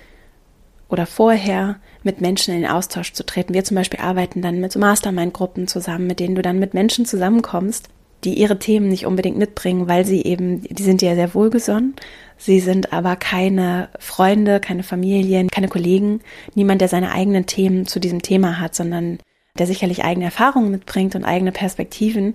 [0.89, 3.55] oder vorher mit Menschen in den Austausch zu treten.
[3.55, 7.07] Wir zum Beispiel arbeiten dann mit so Mastermind-Gruppen zusammen, mit denen du dann mit Menschen
[7.07, 7.89] zusammenkommst,
[8.25, 11.95] die ihre Themen nicht unbedingt mitbringen, weil sie eben, die sind ja sehr wohlgesonnen.
[12.39, 16.21] Sie sind aber keine Freunde, keine Familien, keine Kollegen,
[16.55, 19.19] niemand, der seine eigenen Themen zu diesem Thema hat, sondern
[19.59, 22.35] der sicherlich eigene Erfahrungen mitbringt und eigene Perspektiven,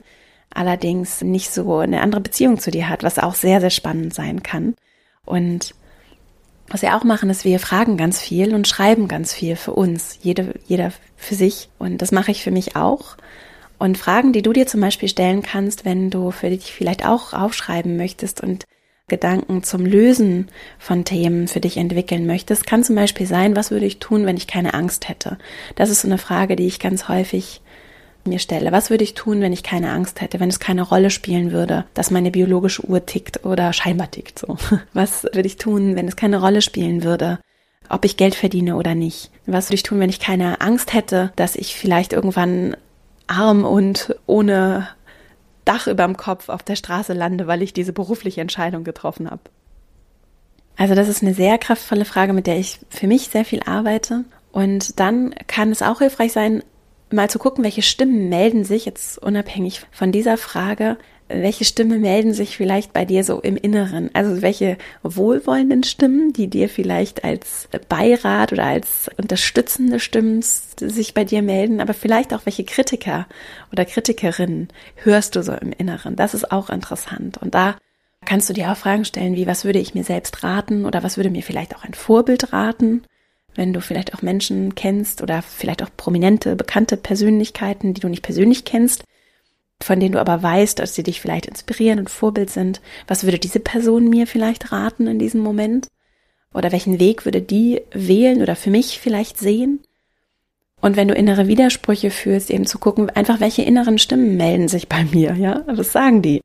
[0.54, 4.44] allerdings nicht so eine andere Beziehung zu dir hat, was auch sehr, sehr spannend sein
[4.44, 4.76] kann.
[5.26, 5.76] Und
[6.72, 10.18] was wir auch machen, ist, wir fragen ganz viel und schreiben ganz viel für uns,
[10.22, 11.70] jede, jeder für sich.
[11.78, 13.18] Und das mache ich für mich auch.
[13.78, 17.34] Und Fragen, die du dir zum Beispiel stellen kannst, wenn du für dich vielleicht auch
[17.34, 18.66] aufschreiben möchtest und
[19.08, 20.48] Gedanken zum Lösen
[20.80, 24.38] von Themen für dich entwickeln möchtest, kann zum Beispiel sein, was würde ich tun, wenn
[24.38, 25.38] ich keine Angst hätte?
[25.76, 27.62] Das ist so eine Frage, die ich ganz häufig
[28.28, 28.72] mir stelle.
[28.72, 31.86] Was würde ich tun, wenn ich keine Angst hätte, wenn es keine Rolle spielen würde,
[31.94, 34.58] dass meine biologische Uhr tickt oder scheinbar tickt so?
[34.94, 37.40] Was würde ich tun, wenn es keine Rolle spielen würde,
[37.90, 39.32] ob ich Geld verdiene oder nicht?
[39.46, 42.76] Was würde ich tun, wenn ich keine Angst hätte, dass ich vielleicht irgendwann
[43.28, 44.88] arm und ohne
[45.66, 49.42] Dach überm Kopf auf der Straße lande, weil ich diese berufliche Entscheidung getroffen habe?
[50.78, 54.24] Also das ist eine sehr kraftvolle Frage, mit der ich für mich sehr viel arbeite.
[54.52, 56.64] Und dann kann es auch hilfreich sein,
[57.14, 60.98] mal zu gucken, welche Stimmen melden sich, jetzt unabhängig von dieser Frage,
[61.34, 64.10] welche Stimmen melden sich vielleicht bei dir so im Inneren?
[64.14, 71.24] Also welche wohlwollenden Stimmen, die dir vielleicht als Beirat oder als unterstützende Stimmen sich bei
[71.24, 73.28] dir melden, aber vielleicht auch welche Kritiker
[73.72, 76.16] oder Kritikerinnen hörst du so im Inneren?
[76.16, 77.38] Das ist auch interessant.
[77.38, 77.76] Und da
[78.26, 81.18] kannst du dir auch Fragen stellen, wie was würde ich mir selbst raten oder was
[81.18, 83.04] würde mir vielleicht auch ein Vorbild raten?
[83.56, 88.24] Wenn du vielleicht auch Menschen kennst oder vielleicht auch prominente, bekannte Persönlichkeiten, die du nicht
[88.24, 89.04] persönlich kennst,
[89.82, 92.82] von denen du aber weißt, dass sie dich vielleicht inspirieren und Vorbild sind.
[93.08, 95.88] Was würde diese Person mir vielleicht raten in diesem Moment?
[96.54, 99.80] Oder welchen Weg würde die wählen oder für mich vielleicht sehen?
[100.82, 104.90] Und wenn du innere Widersprüche fühlst, eben zu gucken, einfach welche inneren Stimmen melden sich
[104.90, 105.64] bei mir, ja?
[105.68, 106.42] Was sagen die?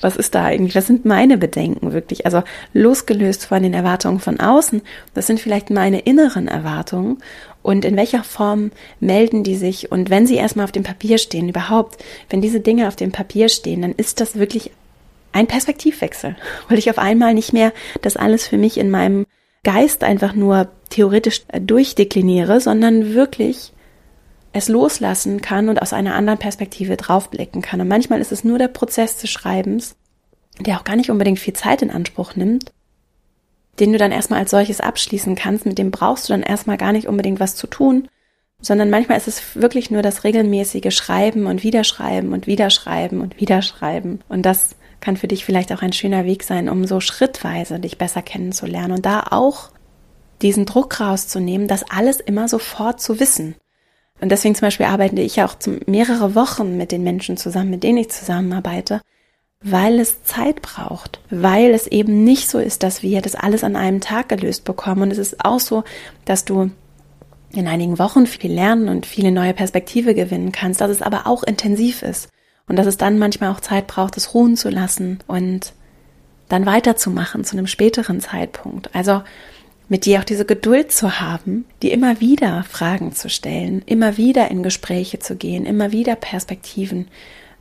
[0.00, 0.74] Was ist da eigentlich?
[0.74, 2.24] Was sind meine Bedenken wirklich?
[2.24, 4.82] Also losgelöst von den Erwartungen von außen,
[5.14, 7.18] das sind vielleicht meine inneren Erwartungen
[7.62, 11.48] und in welcher Form melden die sich und wenn sie erstmal auf dem Papier stehen,
[11.48, 14.70] überhaupt, wenn diese Dinge auf dem Papier stehen, dann ist das wirklich
[15.32, 16.36] ein Perspektivwechsel,
[16.68, 19.26] weil ich auf einmal nicht mehr das alles für mich in meinem
[19.62, 23.72] Geist einfach nur theoretisch durchdekliniere, sondern wirklich
[24.52, 27.80] es loslassen kann und aus einer anderen Perspektive draufblicken kann.
[27.80, 29.96] Und manchmal ist es nur der Prozess des Schreibens,
[30.58, 32.72] der auch gar nicht unbedingt viel Zeit in Anspruch nimmt,
[33.78, 36.92] den du dann erstmal als solches abschließen kannst, mit dem brauchst du dann erstmal gar
[36.92, 38.08] nicht unbedingt was zu tun,
[38.60, 44.22] sondern manchmal ist es wirklich nur das regelmäßige Schreiben und Wiederschreiben und Wiederschreiben und Wiederschreiben.
[44.28, 47.96] Und das kann für dich vielleicht auch ein schöner Weg sein, um so schrittweise dich
[47.96, 49.70] besser kennenzulernen und da auch
[50.42, 53.54] diesen Druck rauszunehmen, das alles immer sofort zu wissen.
[54.20, 55.54] Und deswegen zum Beispiel arbeite ich ja auch
[55.86, 59.00] mehrere Wochen mit den Menschen zusammen, mit denen ich zusammenarbeite,
[59.62, 63.76] weil es Zeit braucht, weil es eben nicht so ist, dass wir das alles an
[63.76, 65.02] einem Tag gelöst bekommen.
[65.02, 65.84] Und es ist auch so,
[66.24, 66.70] dass du
[67.52, 71.42] in einigen Wochen viel lernen und viele neue Perspektive gewinnen kannst, dass es aber auch
[71.42, 72.28] intensiv ist
[72.68, 75.72] und dass es dann manchmal auch Zeit braucht, es ruhen zu lassen und
[76.48, 78.94] dann weiterzumachen zu einem späteren Zeitpunkt.
[78.94, 79.22] Also
[79.90, 84.48] mit dir auch diese Geduld zu haben, dir immer wieder Fragen zu stellen, immer wieder
[84.48, 87.08] in Gespräche zu gehen, immer wieder Perspektiven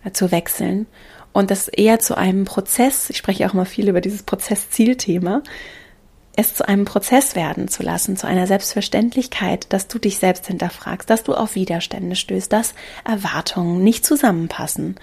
[0.05, 0.85] äh, zu wechseln
[1.33, 5.41] und das eher zu einem Prozess, ich spreche auch immer viel über dieses Prozess-Ziel-Thema,
[6.35, 11.09] es zu einem Prozess werden zu lassen, zu einer Selbstverständlichkeit, dass du dich selbst hinterfragst,
[11.09, 14.95] dass du auf Widerstände stößt, dass Erwartungen nicht zusammenpassen,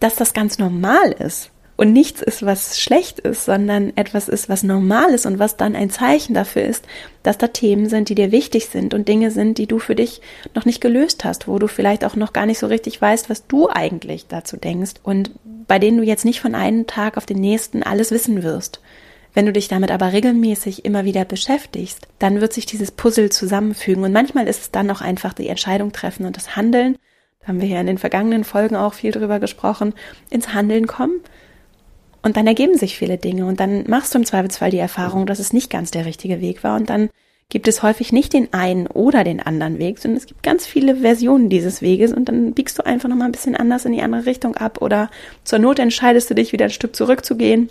[0.00, 4.62] dass das ganz normal ist, und nichts ist, was schlecht ist, sondern etwas ist, was
[4.62, 6.84] normal ist und was dann ein Zeichen dafür ist,
[7.22, 10.20] dass da Themen sind, die dir wichtig sind und Dinge sind, die du für dich
[10.54, 13.46] noch nicht gelöst hast, wo du vielleicht auch noch gar nicht so richtig weißt, was
[13.46, 15.30] du eigentlich dazu denkst und
[15.66, 18.82] bei denen du jetzt nicht von einem Tag auf den nächsten alles wissen wirst.
[19.32, 24.04] Wenn du dich damit aber regelmäßig immer wieder beschäftigst, dann wird sich dieses Puzzle zusammenfügen
[24.04, 26.98] und manchmal ist es dann noch einfach die Entscheidung treffen und das Handeln,
[27.40, 29.94] da haben wir ja in den vergangenen Folgen auch viel drüber gesprochen,
[30.28, 31.22] ins Handeln kommen
[32.22, 35.38] und dann ergeben sich viele Dinge und dann machst du im Zweifelsfall die Erfahrung, dass
[35.38, 37.10] es nicht ganz der richtige Weg war und dann
[37.48, 40.96] gibt es häufig nicht den einen oder den anderen Weg, sondern es gibt ganz viele
[40.96, 44.26] Versionen dieses Weges und dann biegst du einfach nochmal ein bisschen anders in die andere
[44.26, 45.10] Richtung ab oder
[45.42, 47.70] zur Not entscheidest du dich wieder ein Stück zurückzugehen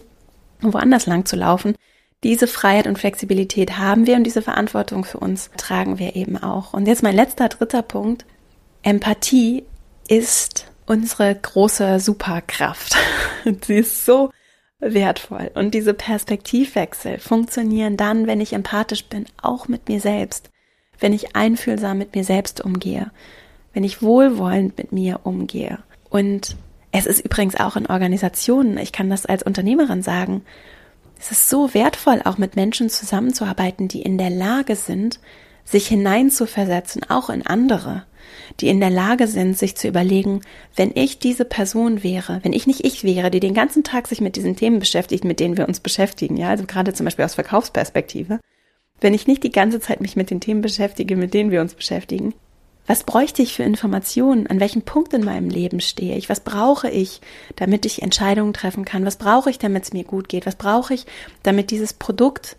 [0.62, 1.76] woanders lang zu laufen.
[2.24, 6.74] Diese Freiheit und Flexibilität haben wir und diese Verantwortung für uns tragen wir eben auch.
[6.74, 8.26] Und jetzt mein letzter, dritter Punkt.
[8.84, 9.64] Empathie
[10.08, 12.96] ist unsere große Superkraft.
[13.66, 14.32] Sie ist so
[14.80, 15.52] wertvoll.
[15.54, 20.50] Und diese Perspektivwechsel funktionieren dann, wenn ich empathisch bin, auch mit mir selbst.
[21.00, 23.12] Wenn ich einfühlsam mit mir selbst umgehe.
[23.74, 25.80] Wenn ich wohlwollend mit mir umgehe.
[26.10, 26.56] Und
[26.92, 30.44] es ist übrigens auch in Organisationen, ich kann das als Unternehmerin sagen,
[31.20, 35.20] es ist so wertvoll, auch mit Menschen zusammenzuarbeiten, die in der Lage sind,
[35.66, 38.06] sich hineinzuversetzen, auch in andere,
[38.62, 40.42] die in der Lage sind, sich zu überlegen,
[40.76, 44.22] wenn ich diese Person wäre, wenn ich nicht ich wäre, die den ganzen Tag sich
[44.22, 47.36] mit diesen Themen beschäftigt, mit denen wir uns beschäftigen, ja, also gerade zum Beispiel aus
[47.36, 48.40] Verkaufsperspektive,
[49.02, 51.74] wenn ich nicht die ganze Zeit mich mit den Themen beschäftige, mit denen wir uns
[51.74, 52.34] beschäftigen,
[52.90, 54.48] was bräuchte ich für Informationen?
[54.48, 56.28] An welchem Punkt in meinem Leben stehe ich?
[56.28, 57.22] Was brauche ich,
[57.56, 59.06] damit ich Entscheidungen treffen kann?
[59.06, 60.48] Was brauche ich, damit es mir gut geht?
[60.48, 61.06] Was brauche ich,
[61.44, 62.58] damit dieses Produkt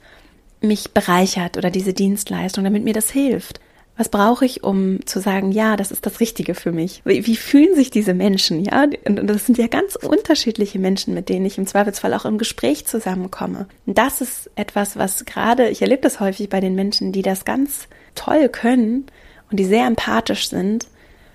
[0.61, 3.59] mich bereichert oder diese Dienstleistung, damit mir das hilft?
[4.01, 7.03] Was brauche ich, um zu sagen, ja, das ist das Richtige für mich?
[7.05, 8.65] Wie, wie fühlen sich diese Menschen?
[8.65, 12.39] Ja, und das sind ja ganz unterschiedliche Menschen, mit denen ich im Zweifelsfall auch im
[12.39, 13.67] Gespräch zusammenkomme.
[13.85, 17.45] Und das ist etwas, was gerade, ich erlebe das häufig bei den Menschen, die das
[17.45, 19.05] ganz toll können,
[19.51, 20.87] und die sehr empathisch sind,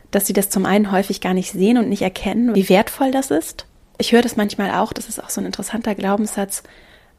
[0.10, 3.30] dass sie das zum einen häufig gar nicht sehen und nicht erkennen, wie wertvoll das
[3.30, 3.68] ist.
[4.00, 6.64] Ich höre das manchmal auch, das ist auch so ein interessanter Glaubenssatz,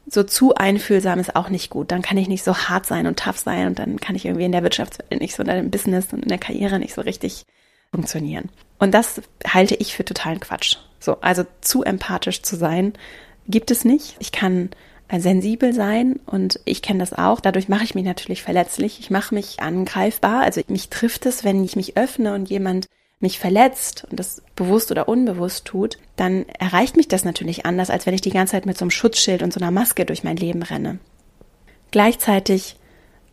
[0.09, 1.91] so zu einfühlsam ist auch nicht gut.
[1.91, 4.45] Dann kann ich nicht so hart sein und tough sein und dann kann ich irgendwie
[4.45, 7.45] in der Wirtschaftswelt nicht so, in dem Business und in der Karriere nicht so richtig
[7.91, 8.49] funktionieren.
[8.79, 10.77] Und das halte ich für totalen Quatsch.
[10.99, 12.93] So, also zu empathisch zu sein,
[13.47, 14.15] gibt es nicht.
[14.19, 14.69] Ich kann
[15.15, 17.39] sensibel sein und ich kenne das auch.
[17.39, 18.99] Dadurch mache ich mich natürlich verletzlich.
[18.99, 20.41] Ich mache mich angreifbar.
[20.41, 22.87] Also mich trifft es, wenn ich mich öffne und jemand
[23.19, 28.05] mich verletzt und das bewusst oder unbewusst tut, dann erreicht mich das natürlich anders, als
[28.05, 30.37] wenn ich die ganze Zeit mit so einem Schutzschild und so einer Maske durch mein
[30.37, 30.99] Leben renne.
[31.91, 32.77] Gleichzeitig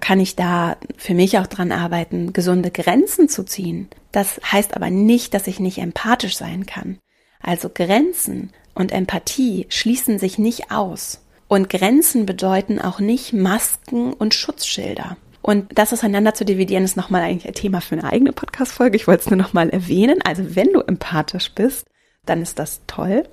[0.01, 3.89] kann ich da für mich auch dran arbeiten, gesunde Grenzen zu ziehen.
[4.13, 6.99] Das heißt aber nicht, dass ich nicht empathisch sein kann.
[7.41, 11.21] Also Grenzen und Empathie schließen sich nicht aus.
[11.49, 15.17] Und Grenzen bedeuten auch nicht Masken und Schutzschilder.
[15.45, 18.97] Und das auseinander zu dividieren, ist nochmal eigentlich ein Thema für eine eigene Podcast-Folge.
[18.97, 20.21] Ich wollte es nur nochmal erwähnen.
[20.25, 21.87] Also wenn du empathisch bist,
[22.25, 23.25] dann ist das toll.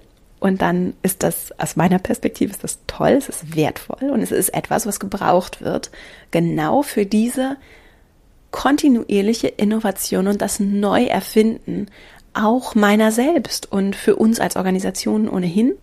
[0.42, 4.34] Und dann ist das, aus meiner Perspektive ist das toll, es ist wertvoll und es
[4.34, 5.90] ist etwas, was gebraucht wird,
[6.32, 7.56] genau für diese
[8.52, 11.90] kontinuierliche Innovation und das Neuerfinden
[12.34, 15.76] auch meiner selbst und für uns als Organisation ohnehin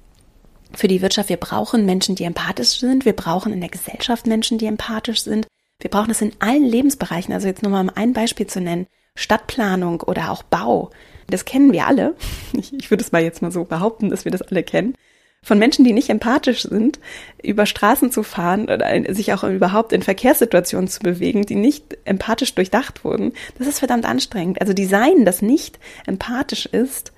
[0.75, 1.31] für die Wirtschaft.
[1.31, 3.07] Wir brauchen Menschen, die empathisch sind.
[3.07, 5.47] Wir brauchen in der Gesellschaft Menschen, die empathisch sind.
[5.81, 7.33] Wir brauchen es in allen Lebensbereichen.
[7.33, 8.89] Also jetzt nur mal ein Beispiel zu nennen.
[9.15, 10.91] Stadtplanung oder auch Bau.
[11.29, 12.15] Das kennen wir alle.
[12.53, 14.95] Ich, ich würde es mal jetzt mal so behaupten, dass wir das alle kennen.
[15.43, 16.99] Von Menschen, die nicht empathisch sind,
[17.41, 22.55] über Straßen zu fahren oder sich auch überhaupt in Verkehrssituationen zu bewegen, die nicht empathisch
[22.55, 24.61] durchdacht wurden, das ist verdammt anstrengend.
[24.61, 27.13] Also Design, das nicht empathisch ist,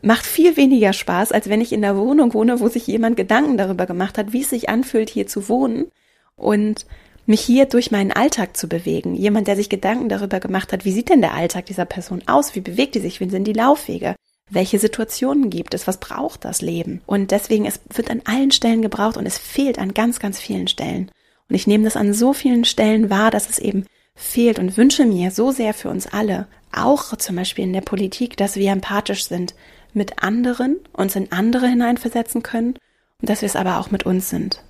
[0.00, 3.58] macht viel weniger Spaß, als wenn ich in der Wohnung wohne, wo sich jemand Gedanken
[3.58, 5.90] darüber gemacht hat, wie es sich anfühlt, hier zu wohnen
[6.36, 6.86] und
[7.30, 9.14] mich hier durch meinen Alltag zu bewegen.
[9.14, 12.54] Jemand, der sich Gedanken darüber gemacht hat, wie sieht denn der Alltag dieser Person aus?
[12.54, 13.20] Wie bewegt die sich?
[13.20, 14.16] Wie sind die Laufwege?
[14.50, 15.86] Welche Situationen gibt es?
[15.86, 17.00] Was braucht das Leben?
[17.06, 20.66] Und deswegen, es wird an allen Stellen gebraucht und es fehlt an ganz, ganz vielen
[20.66, 21.10] Stellen.
[21.48, 25.06] Und ich nehme das an so vielen Stellen wahr, dass es eben fehlt und wünsche
[25.06, 29.26] mir so sehr für uns alle, auch zum Beispiel in der Politik, dass wir empathisch
[29.26, 29.54] sind,
[29.92, 32.74] mit anderen, uns in andere hineinversetzen können
[33.20, 34.62] und dass wir es aber auch mit uns sind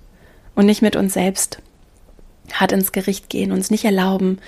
[0.55, 1.59] und nicht mit uns selbst.
[2.51, 4.39] Hart ins Gericht gehen, uns nicht erlauben,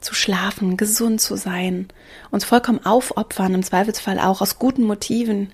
[0.00, 1.88] zu schlafen, gesund zu sein,
[2.30, 5.52] uns vollkommen aufopfern, im Zweifelsfall auch aus guten Motiven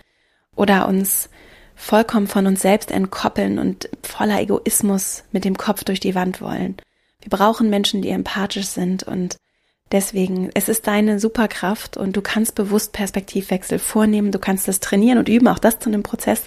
[0.56, 1.28] oder uns
[1.74, 6.76] vollkommen von uns selbst entkoppeln und voller Egoismus mit dem Kopf durch die Wand wollen.
[7.20, 9.36] Wir brauchen Menschen, die empathisch sind und
[9.90, 15.18] Deswegen, es ist deine Superkraft und du kannst bewusst Perspektivwechsel vornehmen, du kannst das trainieren
[15.18, 16.44] und üben, auch das zu einem Prozess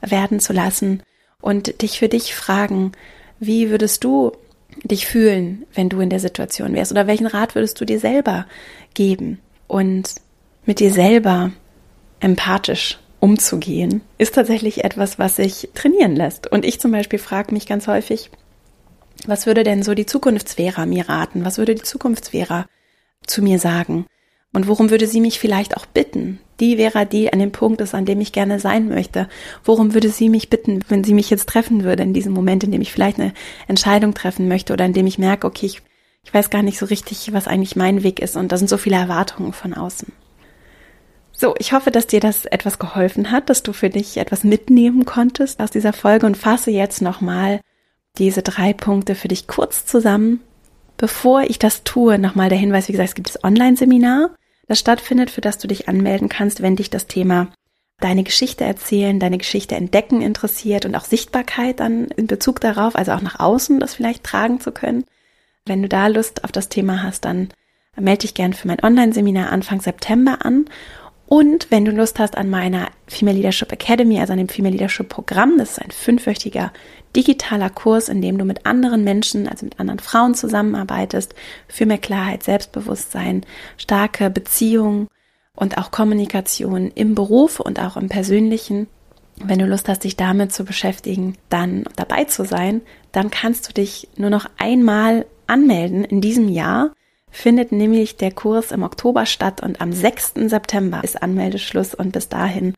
[0.00, 1.02] werden zu lassen
[1.40, 2.92] und dich für dich fragen,
[3.40, 4.32] wie würdest du
[4.82, 8.46] dich fühlen, wenn du in der Situation wärst oder welchen Rat würdest du dir selber
[8.94, 10.14] geben und
[10.66, 11.52] mit dir selber
[12.20, 16.50] empathisch umzugehen, ist tatsächlich etwas, was sich trainieren lässt.
[16.50, 18.30] Und ich zum Beispiel frage mich ganz häufig,
[19.26, 21.44] was würde denn so die Zukunftsvera mir raten?
[21.44, 22.66] Was würde die Zukunftsvera
[23.26, 24.06] zu mir sagen?
[24.52, 26.38] Und worum würde sie mich vielleicht auch bitten?
[26.60, 29.28] Die Vera, die an dem Punkt ist, an dem ich gerne sein möchte.
[29.64, 32.72] Worum würde sie mich bitten, wenn sie mich jetzt treffen würde in diesem Moment, in
[32.72, 33.32] dem ich vielleicht eine
[33.66, 35.82] Entscheidung treffen möchte oder in dem ich merke, okay, ich,
[36.22, 38.76] ich weiß gar nicht so richtig, was eigentlich mein Weg ist und da sind so
[38.76, 40.12] viele Erwartungen von außen.
[41.36, 45.04] So, ich hoffe, dass dir das etwas geholfen hat, dass du für dich etwas mitnehmen
[45.04, 47.60] konntest aus dieser Folge und fasse jetzt nochmal
[48.18, 50.40] diese drei Punkte für dich kurz zusammen.
[50.96, 54.30] Bevor ich das tue, nochmal der Hinweis, wie gesagt, es gibt das Online-Seminar
[54.66, 57.48] das stattfindet, für das du dich anmelden kannst, wenn dich das Thema
[58.00, 63.12] deine Geschichte erzählen, deine Geschichte entdecken interessiert und auch Sichtbarkeit dann in Bezug darauf, also
[63.12, 65.04] auch nach außen das vielleicht tragen zu können.
[65.64, 67.48] Wenn du da Lust auf das Thema hast, dann
[67.96, 70.66] melde dich gern für mein Online-Seminar Anfang September an
[71.26, 75.08] und wenn du Lust hast an meiner Female Leadership Academy, also an dem Female Leadership
[75.08, 76.72] Programm, das ist ein fünfwöchiger
[77.16, 81.34] digitaler Kurs, in dem du mit anderen Menschen, also mit anderen Frauen zusammenarbeitest,
[81.68, 83.44] für mehr Klarheit, Selbstbewusstsein,
[83.76, 85.08] starke Beziehungen
[85.56, 88.88] und auch Kommunikation im Beruf und auch im persönlichen.
[89.36, 93.72] Wenn du Lust hast, dich damit zu beschäftigen, dann dabei zu sein, dann kannst du
[93.72, 96.90] dich nur noch einmal anmelden in diesem Jahr
[97.34, 100.34] findet nämlich der Kurs im Oktober statt und am 6.
[100.46, 102.74] September ist Anmeldeschluss und bis dahin,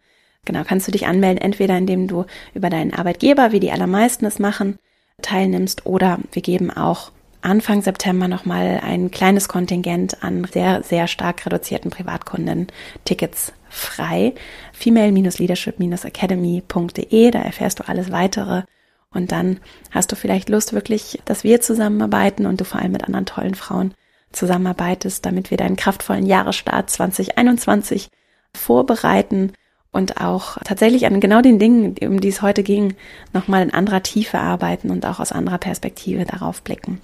[0.47, 2.24] genau, kannst du dich anmelden, entweder indem du
[2.55, 4.78] über deinen Arbeitgeber, wie die allermeisten es machen,
[5.20, 11.47] teilnimmst oder wir geben auch Anfang September nochmal ein kleines Kontingent an sehr, sehr stark
[11.47, 12.66] reduzierten Privatkunden
[13.05, 14.34] Tickets frei.
[14.72, 18.62] Female-leadership-academy.de, da erfährst du alles weitere.
[19.11, 19.61] Und dann
[19.92, 23.55] hast du vielleicht Lust wirklich, dass wir zusammenarbeiten und du vor allem mit anderen tollen
[23.55, 23.94] Frauen
[24.32, 28.09] zusammenarbeitest, damit wir deinen kraftvollen Jahresstart 2021
[28.55, 29.53] vorbereiten
[29.93, 32.95] und auch tatsächlich an genau den Dingen, um die es heute ging,
[33.32, 37.01] nochmal in anderer Tiefe arbeiten und auch aus anderer Perspektive darauf blicken.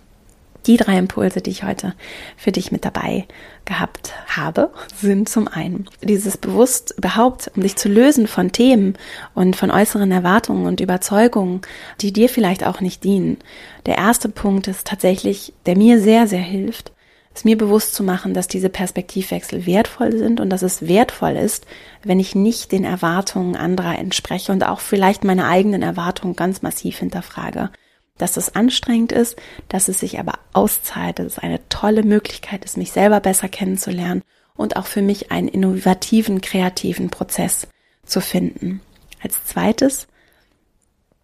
[0.66, 1.94] Die drei Impulse, die ich heute
[2.36, 3.26] für dich mit dabei
[3.64, 8.96] gehabt habe, sind zum einen dieses bewusst überhaupt, um dich zu lösen von Themen
[9.34, 11.62] und von äußeren Erwartungen und Überzeugungen,
[12.00, 13.38] die dir vielleicht auch nicht dienen.
[13.86, 16.92] Der erste Punkt ist tatsächlich, der mir sehr, sehr hilft,
[17.34, 21.66] es mir bewusst zu machen, dass diese Perspektivwechsel wertvoll sind und dass es wertvoll ist,
[22.02, 26.98] wenn ich nicht den Erwartungen anderer entspreche und auch vielleicht meine eigenen Erwartungen ganz massiv
[26.98, 27.70] hinterfrage.
[28.18, 29.36] Dass es anstrengend ist,
[29.68, 34.22] dass es sich aber auszahlt, dass es eine tolle Möglichkeit ist, mich selber besser kennenzulernen
[34.54, 37.66] und auch für mich einen innovativen, kreativen Prozess
[38.04, 38.82] zu finden.
[39.22, 40.06] Als zweites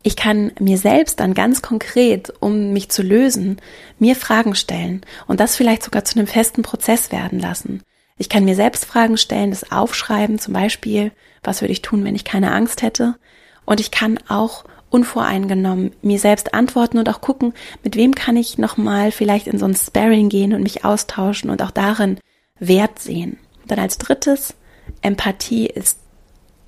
[0.03, 3.61] ich kann mir selbst dann ganz konkret, um mich zu lösen,
[3.99, 7.83] mir Fragen stellen und das vielleicht sogar zu einem festen Prozess werden lassen.
[8.17, 12.15] Ich kann mir selbst Fragen stellen, das aufschreiben, zum Beispiel, was würde ich tun, wenn
[12.15, 13.17] ich keine Angst hätte?
[13.65, 17.53] Und ich kann auch unvoreingenommen mir selbst antworten und auch gucken,
[17.85, 21.63] mit wem kann ich nochmal vielleicht in so ein Sparring gehen und mich austauschen und
[21.63, 22.19] auch darin
[22.59, 23.39] Wert sehen.
[23.67, 24.55] dann als drittes,
[25.03, 25.99] Empathie ist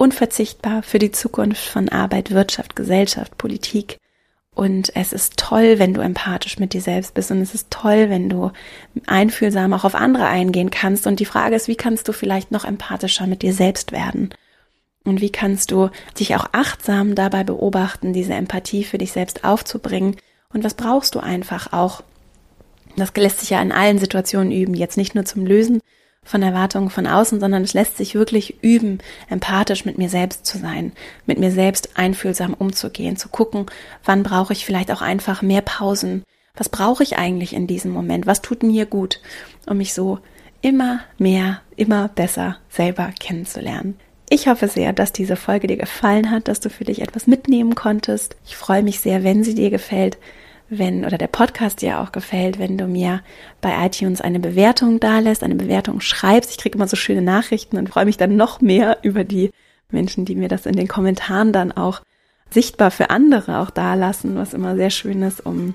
[0.00, 3.98] unverzichtbar für die Zukunft von Arbeit, Wirtschaft, Gesellschaft, Politik.
[4.54, 7.30] Und es ist toll, wenn du empathisch mit dir selbst bist.
[7.30, 8.50] Und es ist toll, wenn du
[9.06, 11.06] einfühlsam auch auf andere eingehen kannst.
[11.06, 14.30] Und die Frage ist, wie kannst du vielleicht noch empathischer mit dir selbst werden?
[15.04, 20.16] Und wie kannst du dich auch achtsam dabei beobachten, diese Empathie für dich selbst aufzubringen?
[20.50, 22.02] Und was brauchst du einfach auch?
[22.96, 25.82] Das lässt sich ja in allen Situationen üben, jetzt nicht nur zum Lösen
[26.30, 30.58] von Erwartungen von außen, sondern es lässt sich wirklich üben, empathisch mit mir selbst zu
[30.58, 30.92] sein,
[31.26, 33.66] mit mir selbst einfühlsam umzugehen, zu gucken,
[34.04, 36.22] wann brauche ich vielleicht auch einfach mehr Pausen,
[36.56, 39.20] was brauche ich eigentlich in diesem Moment, was tut mir gut,
[39.66, 40.20] um mich so
[40.62, 43.98] immer mehr, immer besser selber kennenzulernen.
[44.28, 47.74] Ich hoffe sehr, dass diese Folge dir gefallen hat, dass du für dich etwas mitnehmen
[47.74, 48.36] konntest.
[48.46, 50.18] Ich freue mich sehr, wenn sie dir gefällt
[50.70, 53.22] wenn oder der Podcast dir auch gefällt, wenn du mir
[53.60, 56.52] bei iTunes eine Bewertung dalässt, eine Bewertung schreibst.
[56.52, 59.50] Ich kriege immer so schöne Nachrichten und freue mich dann noch mehr über die
[59.90, 62.00] Menschen, die mir das in den Kommentaren dann auch
[62.50, 65.74] sichtbar für andere auch dalassen, was immer sehr schön ist, um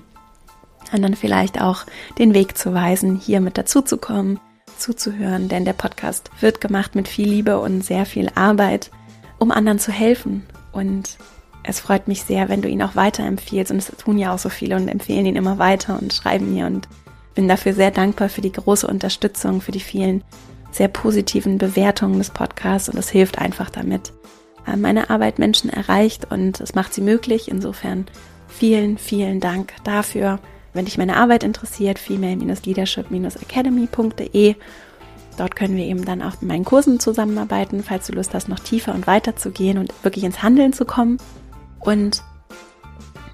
[0.92, 1.86] anderen vielleicht auch
[2.18, 4.40] den Weg zu weisen, hier mit dazuzukommen,
[4.78, 8.92] zuzuhören, denn der Podcast wird gemacht mit viel Liebe und sehr viel Arbeit,
[9.40, 11.18] um anderen zu helfen und
[11.68, 13.72] es freut mich sehr, wenn du ihn auch weiterempfiehlst.
[13.72, 16.68] Und es tun ja auch so viele und empfehlen ihn immer weiter und schreiben mir.
[16.68, 16.88] Und
[17.34, 20.24] bin dafür sehr dankbar für die große Unterstützung, für die vielen
[20.72, 22.90] sehr positiven Bewertungen des Podcasts.
[22.90, 24.14] Und es hilft einfach damit.
[24.68, 27.50] Äh, meine Arbeit Menschen erreicht und es macht sie möglich.
[27.50, 28.06] Insofern
[28.48, 30.40] vielen, vielen Dank dafür.
[30.74, 34.56] Wenn dich meine Arbeit interessiert, female-leadership-academy.de
[35.38, 38.60] Dort können wir eben dann auch mit meinen Kursen zusammenarbeiten, falls du Lust hast, noch
[38.60, 41.18] tiefer und weiter zu gehen und wirklich ins Handeln zu kommen.
[41.86, 42.24] Und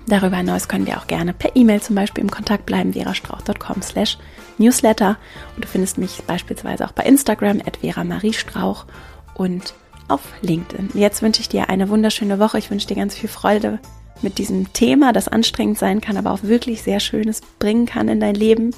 [0.08, 4.18] darüber hinaus können wir auch gerne per E-Mail zum Beispiel im Kontakt bleiben, verastrauch.com slash
[4.58, 5.18] newsletter.
[5.56, 8.86] Und du findest mich beispielsweise auch bei Instagram at Vera Marie Strauch
[9.34, 9.74] und
[10.08, 10.89] auf LinkedIn.
[10.93, 12.60] Jetzt wünsche ich dir eine wunderschöne Woche.
[12.60, 13.80] Ich wünsche dir ganz viel Freude
[14.22, 18.20] mit diesem Thema, das anstrengend sein kann, aber auch wirklich sehr Schönes bringen kann in
[18.20, 18.72] dein Leben.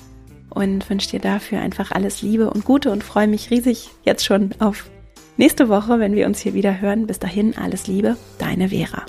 [0.50, 4.52] Und wünsche dir dafür einfach alles Liebe und Gute und freue mich riesig jetzt schon
[4.60, 4.86] auf
[5.36, 7.08] nächste Woche, wenn wir uns hier wieder hören.
[7.08, 9.04] Bis dahin alles Liebe, deine Vera.